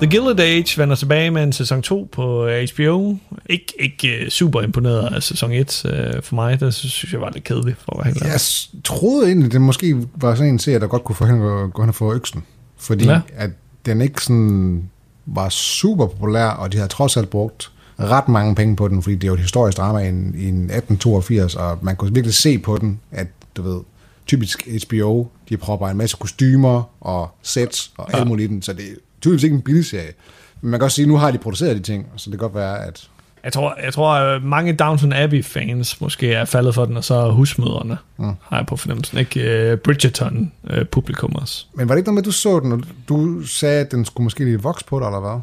The 0.00 0.10
Gilded 0.10 0.40
Age 0.40 0.78
vender 0.78 0.96
tilbage 0.96 1.30
med 1.30 1.42
en 1.42 1.52
sæson 1.52 1.82
2 1.82 2.08
på 2.12 2.46
øh, 2.46 2.68
HBO. 2.74 3.16
Ik, 3.46 3.72
ikke 3.78 4.18
uh, 4.22 4.28
super 4.28 4.62
imponeret 4.62 5.14
af 5.14 5.22
sæson 5.22 5.52
1 5.52 5.82
uh, 5.84 6.22
for 6.22 6.34
mig. 6.34 6.60
Det 6.60 6.74
synes 6.74 7.12
jeg 7.12 7.20
var 7.20 7.30
lidt 7.30 7.44
kedeligt, 7.44 7.78
for 7.78 8.00
at. 8.00 8.16
Jeg 8.20 8.40
troede 8.84 9.26
egentlig, 9.26 9.52
det 9.52 9.60
måske 9.60 9.96
var 10.14 10.34
sådan 10.34 10.52
en 10.52 10.58
serie, 10.58 10.80
der 10.80 10.86
godt 10.86 11.04
kunne 11.04 11.16
få 11.16 11.24
hende 11.26 11.52
at 11.52 11.72
gå 11.72 11.82
hen 11.82 11.88
og 11.88 11.94
få 11.94 12.14
øksen. 12.14 12.42
Fordi 12.78 13.04
Ja. 13.04 13.20
at 13.36 13.50
den 13.86 14.00
ikke 14.00 14.22
sådan 14.24 14.90
var 15.26 15.48
super 15.48 16.06
populær, 16.06 16.46
og 16.46 16.72
de 16.72 16.78
har 16.78 16.86
trods 16.86 17.16
alt 17.16 17.30
brugt 17.30 17.70
ret 17.98 18.28
mange 18.28 18.54
penge 18.54 18.76
på 18.76 18.88
den, 18.88 19.02
fordi 19.02 19.14
det 19.14 19.24
er 19.24 19.28
jo 19.28 19.34
et 19.34 19.40
historisk 19.40 19.76
drama 19.78 19.98
i, 19.98 20.08
en, 20.08 20.34
i 20.38 20.48
en 20.48 20.70
1882, 20.70 21.54
og 21.54 21.78
man 21.82 21.96
kunne 21.96 22.14
virkelig 22.14 22.34
se 22.34 22.58
på 22.58 22.76
den, 22.78 23.00
at 23.12 23.26
du 23.56 23.62
ved, 23.62 23.80
typisk 24.26 24.68
HBO, 24.86 25.26
de 25.48 25.56
propper 25.56 25.88
en 25.88 25.96
masse 25.96 26.16
kostymer 26.20 26.82
og 27.00 27.30
sets 27.42 27.92
og 27.96 28.14
alt 28.14 28.26
muligt 28.28 28.50
i 28.50 28.54
den, 28.54 28.62
så 28.62 28.72
det 28.72 28.84
tydeligvis 29.20 29.44
ikke 29.44 29.54
en 29.54 29.62
billig 29.62 29.84
serie. 29.84 30.12
Men 30.60 30.70
man 30.70 30.80
kan 30.80 30.84
også 30.84 30.94
sige, 30.94 31.04
at 31.04 31.08
nu 31.08 31.16
har 31.16 31.30
de 31.30 31.38
produceret 31.38 31.76
de 31.76 31.82
ting, 31.82 32.06
så 32.16 32.30
det 32.30 32.38
kan 32.38 32.48
godt 32.48 32.54
være, 32.54 32.86
at 32.86 33.08
Jeg 33.44 33.52
tror, 33.52 33.78
jeg 33.84 33.92
tror 33.92 34.12
at 34.12 34.42
mange 34.42 34.72
Downton 34.72 35.12
Abbey-fans 35.12 36.00
måske 36.00 36.32
er 36.32 36.44
faldet 36.44 36.74
for 36.74 36.84
den, 36.84 36.96
og 36.96 37.04
så 37.04 37.30
husmøderne, 37.30 37.96
mm. 38.18 38.32
har 38.42 38.56
jeg 38.56 38.66
på 38.66 38.76
fornemmelsen. 38.76 39.18
Ikke 39.18 39.70
uh, 39.72 39.78
Bridgerton-publikum 39.78 41.34
også. 41.34 41.66
Men 41.74 41.88
var 41.88 41.94
det 41.94 41.98
ikke 41.98 42.08
noget 42.08 42.14
med, 42.14 42.22
at 42.22 42.26
du 42.26 42.32
så 42.32 42.60
den, 42.60 42.72
og 42.72 42.80
du 43.08 43.42
sagde, 43.46 43.80
at 43.80 43.90
den 43.90 44.04
skulle 44.04 44.24
måske 44.24 44.44
lige 44.44 44.62
vokse 44.62 44.86
på 44.86 44.98
dig, 44.98 45.06
eller 45.06 45.20
hvad? 45.20 45.40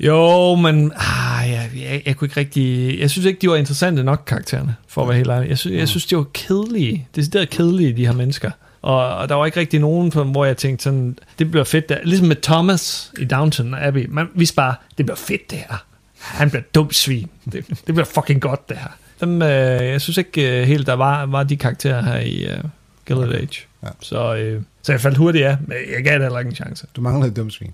Jo, 0.00 0.54
men 0.54 0.92
ah, 0.96 1.50
jeg, 1.50 1.70
jeg, 1.76 2.02
jeg 2.06 2.16
kunne 2.16 2.26
ikke 2.26 2.40
rigtig... 2.40 2.98
Jeg 3.00 3.10
synes 3.10 3.26
ikke, 3.26 3.38
de 3.40 3.48
var 3.48 3.56
interessante 3.56 4.04
nok, 4.04 4.22
karaktererne, 4.26 4.74
for 4.88 5.02
at 5.02 5.08
være 5.08 5.16
helt 5.16 5.30
ærlig. 5.30 5.48
Jeg, 5.48 5.58
synes, 5.58 5.78
jeg 5.78 5.88
synes, 5.88 6.06
de 6.06 6.16
var 6.16 6.26
kedelige. 6.34 7.08
Decideret 7.16 7.50
kedelige, 7.50 7.92
de 7.92 8.06
her 8.06 8.12
mennesker. 8.12 8.50
Og, 8.88 9.16
og 9.16 9.28
der 9.28 9.34
var 9.34 9.46
ikke 9.46 9.60
rigtig 9.60 9.80
nogen, 9.80 10.12
hvor 10.12 10.44
jeg 10.44 10.56
tænkte 10.56 10.82
sådan, 10.82 11.18
det 11.38 11.50
bliver 11.50 11.64
fedt 11.64 11.88
der. 11.88 11.98
Ligesom 12.04 12.26
med 12.28 12.36
Thomas 12.36 13.12
i 13.18 13.24
Downton 13.24 13.74
Abbey. 13.74 14.06
Man 14.08 14.28
vidste 14.34 14.56
bare, 14.56 14.74
det 14.98 15.06
bliver 15.06 15.16
fedt 15.16 15.50
det 15.50 15.58
her. 15.58 15.84
Han 16.18 16.50
bliver 16.50 16.62
dumt 16.74 16.94
svin. 16.94 17.28
Det, 17.44 17.66
det 17.68 17.94
bliver 17.94 18.04
fucking 18.04 18.40
godt 18.40 18.68
det 18.68 18.76
her. 18.76 18.88
Dem, 19.20 19.42
øh, 19.42 19.48
jeg 19.86 20.00
synes 20.00 20.18
ikke 20.18 20.60
øh, 20.60 20.66
helt, 20.66 20.86
der 20.86 20.92
var, 20.92 21.26
var 21.26 21.42
de 21.42 21.56
karakterer 21.56 22.02
her 22.02 22.18
i 22.18 22.46
øh, 22.46 22.58
Gilded 23.06 23.34
Age. 23.34 23.67
Ja. 23.82 23.88
Så, 24.00 24.34
øh, 24.36 24.62
så 24.82 24.92
jeg 24.92 25.00
faldt 25.00 25.16
hurtigt 25.16 25.46
af, 25.46 25.56
men 25.66 25.76
jeg 25.96 26.04
gav 26.04 26.14
det 26.14 26.22
heller 26.22 26.38
ikke 26.38 26.48
en 26.48 26.54
chance. 26.54 26.86
Du 26.96 27.00
manglede 27.00 27.30
et 27.30 27.36
dumt 27.36 27.52
svin. 27.52 27.72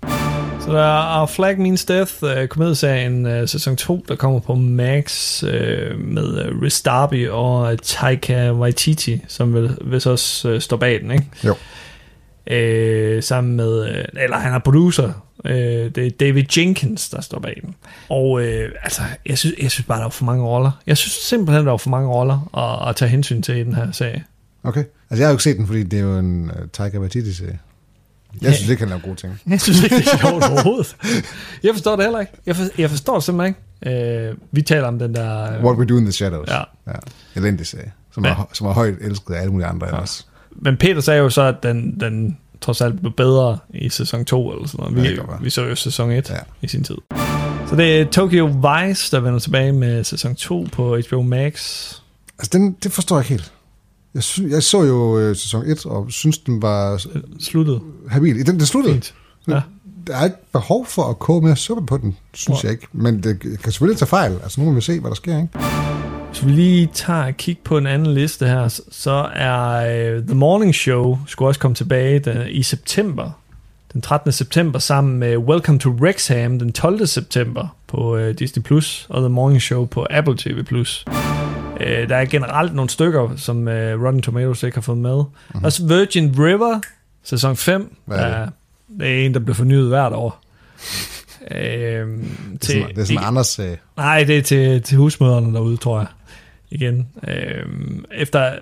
Så 0.59 0.71
der 0.71 1.21
er 1.21 1.25
Flag 1.25 1.59
Means 1.59 1.85
Death, 1.85 2.13
øh, 2.23 2.47
komedieserien 2.47 3.25
øh, 3.25 3.47
sæson 3.47 3.75
2, 3.75 4.05
der 4.07 4.15
kommer 4.15 4.39
på 4.39 4.55
Max 4.55 5.43
øh, 5.43 5.99
med 5.99 6.45
øh, 6.45 6.61
Riz 6.61 6.81
Darby 6.81 7.29
og 7.29 7.71
øh, 7.71 7.77
Taika 7.83 8.51
Waititi, 8.51 9.21
som 9.27 9.53
vil, 9.53 9.77
hvis 9.81 10.05
også 10.05 10.49
øh, 10.49 10.61
står 10.61 10.77
bag 10.77 11.01
den, 11.01 11.11
ikke? 11.11 11.25
Jo. 11.43 11.55
Øh, 12.47 13.23
sammen 13.23 13.55
med, 13.55 13.89
øh, 13.89 14.05
eller 14.23 14.37
han 14.37 14.53
er 14.53 14.59
producer, 14.59 15.11
øh, 15.45 15.55
det 15.95 15.97
er 15.97 16.11
David 16.19 16.43
Jenkins, 16.57 17.09
der 17.09 17.21
står 17.21 17.39
bag 17.39 17.59
den. 17.61 17.75
Og 18.09 18.41
øh, 18.41 18.71
altså, 18.83 19.01
jeg 19.25 19.37
synes, 19.37 19.55
jeg 19.61 19.71
synes 19.71 19.87
bare, 19.87 19.97
der 19.97 20.03
var 20.03 20.09
for 20.09 20.25
mange 20.25 20.43
roller. 20.43 20.71
Jeg 20.87 20.97
synes 20.97 21.13
simpelthen, 21.13 21.65
der 21.65 21.71
var 21.71 21.77
for 21.77 21.89
mange 21.89 22.09
roller 22.09 22.57
at, 22.57 22.89
at 22.89 22.95
tage 22.95 23.09
hensyn 23.09 23.41
til 23.41 23.55
i 23.57 23.63
den 23.63 23.75
her 23.75 23.91
sag. 23.91 24.23
Okay. 24.67 24.83
Altså, 25.09 25.21
jeg 25.21 25.27
har 25.27 25.31
jo 25.31 25.33
ikke 25.33 25.43
set 25.43 25.57
den, 25.57 25.67
fordi 25.67 25.83
det 25.83 25.99
er 25.99 26.03
jo 26.03 26.17
en 26.19 26.43
uh, 26.45 26.67
Taika 26.73 26.97
Waititi-serie. 26.99 27.59
Jeg 28.33 28.49
Ja. 28.49 28.53
synes 28.55 28.69
ikke, 28.69 28.79
han 28.81 28.89
laver 28.89 29.01
gode 29.01 29.15
ting. 29.15 29.39
Jeg 29.49 29.61
synes 29.61 29.83
ikke, 29.83 29.95
det 29.95 30.07
er 30.13 30.17
sjovt 30.17 30.43
overhovedet. 30.51 30.95
Jeg 31.63 31.73
forstår 31.73 31.95
det 31.95 32.05
heller 32.05 32.19
ikke. 32.19 32.31
Jeg, 32.45 32.55
for, 32.55 32.63
jeg 32.77 32.89
forstår 32.89 33.13
det 33.13 33.23
simpelthen 33.23 33.55
ikke. 33.85 34.29
Øh, 34.29 34.35
vi 34.51 34.61
taler 34.61 34.87
om 34.87 34.99
den 34.99 35.15
der... 35.15 35.57
Øh, 35.57 35.63
What 35.65 35.77
We 35.77 35.85
Do 35.85 35.97
in 35.97 36.03
the 36.03 36.11
Shadows. 36.11 36.49
Ja. 36.49 36.61
ja. 36.87 36.93
Elendig 37.35 37.67
serie, 37.67 37.91
som, 38.13 38.25
Ja. 38.25 38.31
er, 38.31 38.49
som 38.53 38.67
er 38.67 38.71
højt 38.73 38.95
elsket 39.01 39.33
af 39.33 39.39
alle 39.41 39.51
mulige 39.51 39.67
andre 39.67 39.87
ja. 39.87 39.95
også. 39.95 40.23
Men 40.51 40.77
Peter 40.77 41.01
sagde 41.01 41.19
jo 41.19 41.29
så, 41.29 41.41
at 41.41 41.55
den, 41.63 41.99
den 41.99 42.37
trods 42.61 42.81
alt 42.81 42.99
blev 42.99 43.13
bedre 43.13 43.57
i 43.73 43.89
sæson 43.89 44.25
2 44.25 44.51
eller 44.51 44.67
sådan 44.67 44.91
noget. 44.93 45.05
Ja, 45.05 45.11
Vi, 45.11 45.17
være. 45.17 45.39
vi 45.41 45.49
så 45.49 45.61
jo 45.65 45.75
sæson 45.75 46.11
1 46.11 46.29
Ja. 46.29 46.35
ja. 46.35 46.39
i 46.61 46.67
sin 46.67 46.83
tid. 46.83 46.95
Så 47.69 47.75
det 47.75 48.01
er 48.01 48.05
Tokyo 48.05 48.45
Vice, 48.45 49.15
der 49.15 49.19
vender 49.21 49.39
tilbage 49.39 49.71
med 49.73 50.03
sæson 50.03 50.35
2 50.35 50.67
på 50.71 50.97
HBO 51.09 51.21
Max. 51.21 51.53
Altså, 52.39 52.49
den, 52.53 52.75
det 52.83 52.91
forstår 52.91 53.15
jeg 53.17 53.23
ikke 53.25 53.29
helt. 53.29 53.51
Jeg, 54.15 54.23
sy- 54.23 54.41
jeg 54.49 54.63
så 54.63 54.83
jo 54.83 55.19
øh, 55.19 55.35
sæson 55.35 55.65
1, 55.65 55.85
og 55.85 56.05
synes, 56.11 56.37
den 56.37 56.61
var 56.61 57.01
Sluttet. 57.39 57.81
habil. 58.09 58.45
Den, 58.45 58.57
den 58.59 58.65
sluttede. 58.65 58.93
Fint. 58.93 59.13
Ja. 59.47 59.61
Der 60.07 60.15
er 60.17 60.23
ikke 60.25 60.37
behov 60.53 60.85
for 60.85 61.03
at 61.03 61.19
koge 61.19 61.41
mere 61.41 61.55
suppe 61.55 61.85
på 61.85 61.97
den, 61.97 62.17
synes 62.33 62.63
Nej. 62.63 62.67
jeg 62.69 62.71
ikke. 62.71 62.87
Men 62.91 63.23
det 63.23 63.39
kan 63.39 63.71
selvfølgelig 63.71 63.97
tage 63.99 64.09
fejl. 64.09 64.31
Altså, 64.43 64.61
nu 64.61 64.67
må 64.69 64.73
vi 64.75 64.81
se, 64.81 64.99
hvad 64.99 65.09
der 65.09 65.15
sker, 65.15 65.37
ikke? 65.37 65.49
Hvis 66.31 66.45
vi 66.45 66.51
lige 66.51 66.89
tager 66.93 67.25
et 67.25 67.37
kig 67.37 67.57
på 67.63 67.77
en 67.77 67.87
anden 67.87 68.13
liste 68.13 68.45
her, 68.47 68.67
så- 68.91 69.29
er 69.33 70.15
uh, 70.17 70.23
The 70.25 70.35
Morning 70.35 70.75
Show 70.75 71.17
skulle 71.27 71.49
også 71.49 71.59
komme 71.59 71.75
tilbage 71.75 72.19
den, 72.19 72.37
i 72.49 72.63
september. 72.63 73.31
Den 73.93 74.01
13. 74.01 74.31
september 74.31 74.79
sammen 74.79 75.17
med 75.19 75.37
Welcome 75.37 75.79
to 75.79 75.89
Wrexham 75.89 76.59
den 76.59 76.71
12. 76.73 77.07
september 77.07 77.75
på 77.87 78.15
uh, 78.17 78.29
Disney+, 78.39 78.63
Plus 78.63 79.05
og 79.09 79.21
The 79.21 79.29
Morning 79.29 79.61
Show 79.61 79.85
på 79.85 80.05
Apple 80.09 80.37
TV+. 80.37 80.63
Plus. 80.63 81.05
Uh, 81.75 82.09
der 82.09 82.15
er 82.15 82.25
generelt 82.25 82.75
nogle 82.75 82.89
stykker, 82.89 83.29
som 83.35 83.57
uh, 83.67 83.73
Rotten 83.73 84.21
Tomatoes 84.21 84.63
ikke 84.63 84.75
har 84.77 84.81
fået 84.81 84.97
med. 84.97 85.15
Mm-hmm. 85.15 85.65
Også 85.65 85.87
Virgin 85.87 86.35
River, 86.39 86.79
sæson 87.23 87.55
5. 87.55 87.95
Hvad 88.05 88.17
er 88.17 88.25
det? 88.27 88.35
er, 88.35 88.47
det 88.99 89.21
er 89.21 89.25
en, 89.25 89.33
der 89.33 89.39
bliver 89.39 89.55
fornyet 89.55 89.87
hvert 89.89 90.13
år. 90.13 90.41
Øh, 91.51 91.57
Det 91.57 91.63
er 91.63 92.05
sådan, 92.61 92.87
det 92.89 92.97
er 92.97 93.03
sådan 93.03 93.11
ikke- 93.11 93.19
Anders 93.23 93.47
sag. 93.47 93.77
Nej, 93.97 94.23
det 94.23 94.37
er 94.37 94.41
til, 94.41 94.81
til 94.81 94.97
husmøderne 94.97 95.53
derude, 95.53 95.77
tror 95.77 95.97
jeg. 95.99 96.07
Igen. 96.71 97.07
Øhm, 97.27 98.05
efter 98.15 98.53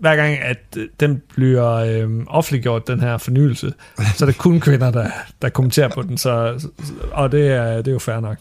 hver 0.00 0.16
gang, 0.16 0.38
at 0.38 0.58
øh, 0.76 0.88
den 1.00 1.22
bliver 1.34 1.70
øhm, 1.74 2.26
offentliggjort, 2.28 2.88
den 2.88 3.00
her 3.00 3.18
fornyelse, 3.18 3.72
så 4.16 4.24
er 4.24 4.26
det 4.26 4.38
kun 4.38 4.60
kvinder, 4.60 4.90
der, 4.90 5.06
der 5.42 5.48
kommenterer 5.48 5.88
på 5.88 6.02
den, 6.02 6.18
så, 6.18 6.54
så- 6.58 6.92
og 7.12 7.32
det 7.32 7.46
er, 7.48 7.76
det 7.76 7.88
er 7.88 7.92
jo 7.92 7.98
fair 7.98 8.20
nok. 8.20 8.36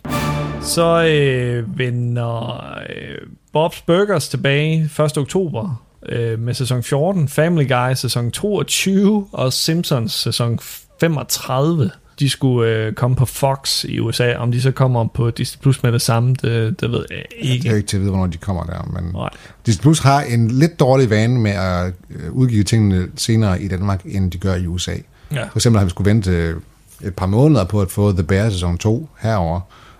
Så 0.62 1.06
øh, 1.06 1.78
vender 1.78 2.64
øh, 2.90 3.18
Bob's 3.58 3.84
Burgers 3.88 4.30
tilbage 4.30 4.90
1. 5.06 5.18
oktober 5.18 5.84
øh, 6.10 6.40
med 6.40 6.54
sæson 6.54 6.84
14, 6.84 7.28
Family 7.28 7.68
Guy 7.68 7.94
sæson 7.94 8.32
22 8.32 9.28
og 9.32 9.54
Simpsons 9.54 10.14
sæson 10.14 10.60
35. 11.00 11.92
De 12.20 12.30
skulle 12.30 12.72
øh, 12.72 12.94
komme 12.94 13.16
på 13.16 13.26
Fox 13.26 13.84
i 13.84 14.00
USA. 14.00 14.36
Om 14.36 14.52
de 14.52 14.62
så 14.62 14.72
kommer 14.72 15.08
på 15.08 15.30
Disney 15.30 15.62
Plus 15.62 15.84
med 15.84 15.92
det 15.92 16.02
samme, 16.02 16.36
det, 16.42 16.82
det 16.82 16.92
ved 16.92 17.06
jeg 17.10 17.26
ikke. 17.38 17.68
Er 17.68 17.72
jo 17.72 17.78
ikke 17.78 17.88
til 17.88 17.98
at 17.98 18.02
vide, 18.02 18.12
hvornår 18.12 18.28
de 18.28 18.38
kommer 18.38 18.64
der. 18.64 18.92
Men 18.94 19.12
Nej. 19.14 19.30
Disney 19.66 19.82
Plus 19.82 20.00
har 20.00 20.22
en 20.22 20.52
lidt 20.52 20.80
dårlig 20.80 21.10
vane 21.10 21.40
med 21.40 21.52
at 21.52 21.94
øh, 22.10 22.32
udgive 22.32 22.64
tingene 22.64 23.08
senere 23.16 23.62
i 23.62 23.68
Danmark, 23.68 24.02
end 24.06 24.32
de 24.32 24.38
gør 24.38 24.56
i 24.56 24.68
USA. 24.68 24.96
Ja. 25.32 25.44
For 25.44 25.58
eksempel 25.58 25.78
har 25.80 25.86
vi 25.86 25.90
skulle 25.90 26.10
vente 26.10 26.32
øh, 26.32 26.56
et 27.04 27.16
par 27.16 27.26
måneder 27.26 27.64
på 27.64 27.82
at 27.82 27.92
få 27.92 28.12
The 28.12 28.24
Bear 28.24 28.50
sæson 28.50 28.78
2 28.78 29.10
herover. 29.20 29.60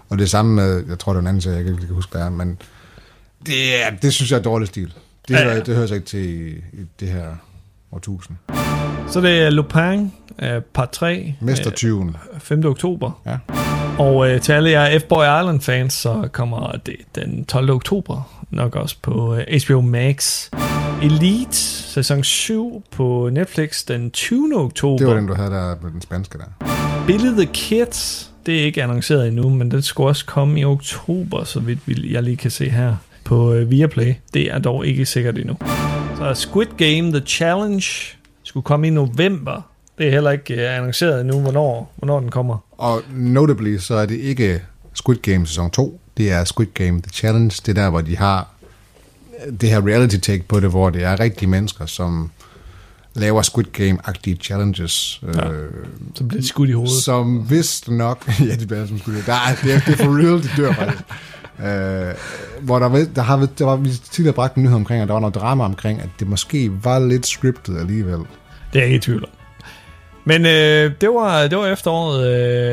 Og 0.10 0.18
det 0.18 0.30
samme 0.30 0.56
med, 0.56 0.84
jeg 0.90 1.00
tror 1.00 1.12
det 1.14 1.16
var 1.16 1.22
en 1.22 1.28
anden 1.28 1.42
serie, 1.42 1.56
jeg 1.58 1.66
kan 1.66 1.74
ikke 1.82 1.94
huske, 1.94 2.12
hvad 2.12 2.22
er, 2.22 2.30
men 2.30 2.58
det, 3.46 3.84
er, 3.86 3.90
det 4.02 4.14
synes 4.14 4.32
jeg 4.32 4.38
er 4.38 4.42
dårlig 4.42 4.68
stil. 4.68 4.94
Det, 5.28 5.34
Ja, 5.34 5.48
ja. 5.50 5.60
det 5.60 5.76
hører 5.76 5.88
sig 5.88 5.96
ikke 5.96 6.08
til 6.08 6.20
i, 6.30 6.50
i 6.50 6.86
det 7.00 7.08
her 7.08 7.26
årtusind. 7.92 8.38
Så 9.08 9.22
det 9.22 9.42
er 9.42 9.50
Lupin, 9.50 10.12
øh, 10.42 10.62
part 10.74 10.90
3. 10.90 11.36
Mestertyven. 11.42 12.16
øh, 12.34 12.40
5. 12.40 12.66
oktober. 12.66 13.22
Ja. 13.26 13.38
Og 14.04 14.30
øh, 14.32 14.42
til 14.42 14.52
alle 14.52 14.70
jer 14.70 15.00
F-Boy 15.00 15.42
Island 15.42 15.62
fans, 15.62 15.94
så 15.94 16.30
kommer 16.32 16.72
det 16.86 16.96
den 17.16 17.46
12. 17.46 17.70
oktober 17.72 18.44
nok 18.52 18.76
også 18.76 18.96
på 19.02 19.36
øh, 19.36 19.62
HBO 19.68 19.82
Max. 19.82 20.50
Elite, 21.04 21.56
sæson 21.56 22.24
7 22.24 22.84
på 22.92 23.30
Netflix 23.32 23.86
den 23.86 24.12
20. 24.12 24.56
oktober. 24.56 24.98
Det 24.98 25.08
var 25.08 25.14
den, 25.14 25.28
du 25.28 25.34
havde 25.34 25.52
der 25.52 25.76
med 25.82 25.92
den 25.92 26.02
spanske 26.02 26.38
der. 26.38 26.66
Billy 27.08 27.28
the 27.32 27.46
Kids, 27.54 28.32
det 28.46 28.60
er 28.60 28.64
ikke 28.66 28.84
annonceret 28.84 29.28
endnu, 29.28 29.50
men 29.50 29.72
den 29.72 29.82
skal 29.82 30.04
også 30.04 30.26
komme 30.26 30.60
i 30.60 30.66
oktober, 30.66 31.44
så 31.44 31.60
vidt 31.60 31.80
vi- 31.86 32.14
jeg 32.14 32.24
lige 32.24 32.38
kan 32.38 32.52
se 32.52 32.70
her 32.70 32.96
på 33.30 33.54
øh, 33.54 33.72
Viaplay. 33.72 34.14
Det 34.34 34.52
er 34.52 34.60
dog 34.60 34.88
ikke 34.88 35.06
sikkert 35.06 35.38
endnu. 35.38 35.58
Så 36.18 36.34
Squid 36.34 36.68
Game 36.78 37.12
The 37.12 37.20
Challenge 37.20 37.86
skulle 38.44 38.64
komme 38.64 38.88
i 38.88 38.90
november. 38.90 39.62
Det 39.98 40.08
er 40.08 40.12
heller 40.12 40.32
ikke 40.32 40.54
øh, 40.54 40.78
annonceret 40.78 41.22
endnu, 41.22 41.40
hvornår, 41.40 41.94
hvornår 41.96 42.20
den 42.20 42.30
kommer. 42.30 42.58
Og 42.72 43.02
notably, 43.16 43.78
så 43.78 43.96
er 43.96 44.06
det 44.06 44.16
ikke 44.16 44.62
Squid 44.94 45.18
Game 45.18 45.48
sæson 45.48 45.72
2, 45.72 46.00
det 46.18 46.32
er 46.32 46.44
Squid 46.44 46.68
Game 46.74 47.02
The 47.02 47.12
Challenge. 47.14 47.62
Det 47.66 47.78
er 47.78 47.82
der, 47.82 47.90
hvor 47.90 48.02
de 48.02 48.18
har 48.18 48.48
det 49.62 49.70
her 49.70 49.88
reality 49.88 50.18
take 50.18 50.44
på 50.44 50.60
det, 50.60 50.70
hvor 50.70 50.90
det 50.90 51.04
er 51.04 51.20
rigtige 51.20 51.50
mennesker, 51.50 51.86
som 51.86 52.32
laver 53.14 53.42
Squid 53.42 53.66
Game-agtige 53.80 54.36
challenges. 54.36 55.22
Ja, 55.36 55.52
øh, 55.52 55.72
så 56.16 56.24
bliver 56.24 56.44
skudt 56.44 56.70
i 56.70 56.74
hovedet. 56.74 57.04
Som 57.04 57.50
vist 57.50 57.90
nok... 57.90 58.32
ja, 58.50 58.56
de 58.56 58.68
bliver 58.68 58.86
som 58.86 59.00
skudt. 59.00 59.26
Der 59.26 59.34
er, 59.34 59.56
det, 59.64 59.74
er, 59.74 59.80
det 59.80 60.00
er 60.00 60.04
for 60.04 60.18
real, 60.18 60.44
de 60.44 60.50
dør 60.58 60.74
faktisk. 60.74 61.04
Øh, 61.64 62.14
hvor 62.62 62.80
der, 62.80 63.06
der, 63.16 63.22
har, 63.22 63.48
der 63.60 63.66
var 63.66 63.76
vi 63.76 63.90
tidligere 63.90 64.36
bragt 64.36 64.56
en 64.56 64.64
nyhed 64.64 64.76
omkring, 64.76 65.02
at 65.02 65.08
der 65.08 65.14
var 65.14 65.22
noget 65.22 65.36
drama 65.36 65.64
omkring, 65.64 66.02
at 66.02 66.10
det 66.20 66.28
måske 66.28 66.72
var 66.84 67.00
lidt 67.00 67.28
scriptet 67.28 67.80
alligevel. 67.80 68.20
Det 68.74 68.74
er 68.74 68.80
jeg 68.80 68.86
ikke 68.86 68.96
i 68.96 69.00
tvivl 69.00 69.24
om. 69.24 69.30
Men 70.26 70.46
øh, 70.46 70.92
det, 71.02 71.10
var, 71.10 71.48
det 71.48 71.58
var 71.58 71.68
efteråret 71.68 72.28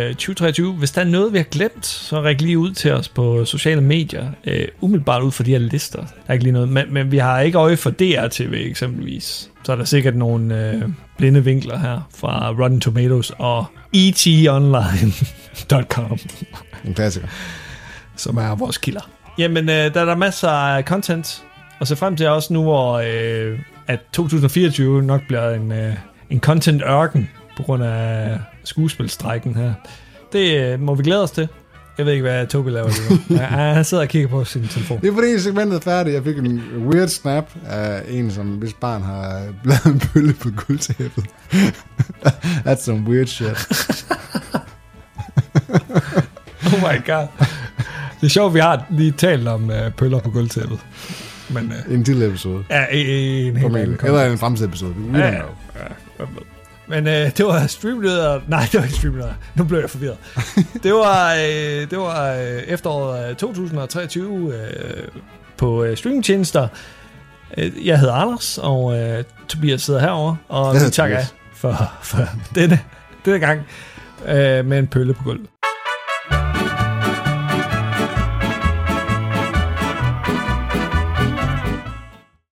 øh, 0.09 0.15
2023. 0.15 0.73
Hvis 0.73 0.91
der 0.91 1.01
er 1.01 1.05
noget, 1.05 1.33
vi 1.33 1.39
har 1.39 1.45
glemt, 1.45 1.87
så 1.87 2.21
ræk 2.21 2.41
lige 2.41 2.59
ud 2.59 2.73
til 2.73 2.93
os 2.93 3.09
på 3.09 3.45
sociale 3.45 3.81
medier. 3.81 4.29
Øh, 4.45 4.69
umiddelbart 4.81 5.23
ud 5.23 5.33
for 5.33 5.43
de 5.43 5.51
her 5.51 5.59
lister. 5.59 6.01
Der 6.01 6.07
er 6.29 6.33
ikke 6.33 6.45
lige 6.45 6.53
noget. 6.53 6.69
Men, 6.69 6.85
men 6.91 7.13
vi 7.13 7.19
har 7.19 7.41
ikke 7.41 7.59
øje 7.59 7.77
for 7.77 7.91
DRTV 7.91 8.53
eksempelvis. 8.53 9.51
Så 9.65 9.73
er 9.73 9.77
der 9.77 9.85
sikkert 9.85 10.17
nogle 10.17 10.71
øh, 10.71 10.83
blinde 11.19 11.45
vinkler 11.45 11.79
her 11.79 12.09
fra 12.15 12.51
Rotten 12.51 12.81
Tomatoes 12.81 13.33
og 13.39 13.65
etonline.com, 13.93 16.19
En 16.85 16.95
klassiker. 16.95 17.29
Som 18.17 18.37
er 18.37 18.55
vores 18.55 18.79
kilder. 18.79 19.11
Jamen, 19.39 19.69
øh, 19.69 19.75
der 19.95 20.01
er 20.01 20.05
der 20.05 20.17
masser 20.17 20.49
af 20.49 20.85
content 20.85 21.45
at 21.81 21.89
se 21.89 21.97
frem 21.97 22.17
til 22.17 22.29
også 22.29 22.53
nu, 22.53 22.63
hvor 22.63 22.93
øh, 22.95 23.59
at 23.87 24.01
2024 24.13 25.03
nok 25.03 25.21
bliver 25.29 25.51
en, 25.51 25.73
øh, 25.73 25.95
en 26.31 26.41
content 26.41 26.83
ørken 26.83 27.31
på 27.57 27.63
grund 27.63 27.85
af 27.85 28.39
skuespilstrækken 28.65 29.55
her. 29.55 29.73
Det 30.33 30.61
øh, 30.61 30.81
må 30.81 30.95
vi 30.95 31.03
glæde 31.03 31.23
os 31.23 31.31
til. 31.31 31.49
Jeg 31.99 32.07
ved 32.07 32.13
ikke, 32.13 32.23
hvad 32.23 32.47
Tobi 32.47 32.71
laver 32.71 32.89
lige 32.89 33.23
nu. 33.29 33.37
Han 33.75 33.85
sidder 33.85 34.03
og 34.03 34.09
kigger 34.09 34.29
på 34.29 34.45
sin 34.45 34.69
telefon. 34.69 35.01
Det 35.01 35.09
er 35.09 35.15
fordi 35.15 35.39
segmentet 35.39 35.77
er 35.77 35.81
færdigt. 35.81 36.15
Jeg 36.15 36.25
fik 36.25 36.39
en 36.39 36.63
weird 36.77 37.09
snap 37.09 37.51
af 37.67 38.03
en, 38.09 38.31
som 38.31 38.47
hvis 38.47 38.73
barn 38.73 39.03
har 39.03 39.43
bladet 39.63 39.87
en 39.87 39.99
pølle 39.99 40.33
på 40.33 40.49
guldtæppet. 40.67 41.25
That's 42.67 42.85
some 42.85 43.09
weird 43.09 43.27
shit. 43.27 43.57
Oh 46.67 46.81
my 46.81 46.99
god. 47.07 47.29
Det 48.21 48.27
er 48.27 48.31
sjovt, 48.31 48.55
vi 48.55 48.59
har 48.61 48.85
lige 48.91 49.11
talt 49.11 49.49
om 49.49 49.71
øh, 49.71 49.91
pøller 49.91 50.19
på 50.19 50.31
gulvtæppet. 50.31 50.79
Men, 51.51 51.73
øh, 51.89 51.95
En 51.95 52.05
til 52.05 52.23
episode. 52.23 52.65
ja, 52.71 52.87
i 52.93 53.49
en 53.49 53.57
helt 53.57 53.77
anden 53.77 53.99
Eller 54.03 54.25
en 54.25 54.39
fremtidig 54.39 54.69
episode. 54.69 54.95
We 55.13 55.19
Ja, 55.19 55.27
ja, 55.27 55.33
ja. 55.37 56.25
Men 56.89 57.07
øh, 57.07 57.13
det 57.37 57.47
var 57.47 57.67
streamleder... 57.67 58.41
Nej, 58.49 58.69
det 58.73 58.75
var 58.81 58.85
ikke 58.85 58.97
streamleder. 58.97 59.33
Nu 59.55 59.65
blev 59.65 59.81
jeg 59.81 59.91
forvirret. 59.91 60.17
det 60.83 60.93
var, 60.93 61.35
øh, 61.35 61.91
det 61.91 61.99
var 61.99 62.33
øh, 62.33 62.43
efteråret 62.67 63.31
øh, 63.31 63.37
2023 63.37 64.55
øh, 64.55 65.09
på 65.57 65.85
øh, 65.85 65.97
streamingtjenester. 65.97 66.69
Øh, 67.59 67.87
Jeg 67.87 67.99
hedder 68.01 68.15
Anders, 68.15 68.59
og 68.63 68.99
øh, 68.99 69.25
Tobias 69.49 69.83
sidder 69.83 70.01
herovre 70.01 70.37
og 70.49 70.75
vi 70.75 70.91
takker 70.93 71.21
for, 71.55 71.93
for 72.03 72.19
denne, 72.55 72.81
denne 73.25 73.39
gang 73.39 73.61
øh, 74.29 74.65
med 74.67 74.79
en 74.79 74.87
pølle 74.87 75.15
på 75.15 75.23
gulvet. 75.25 75.47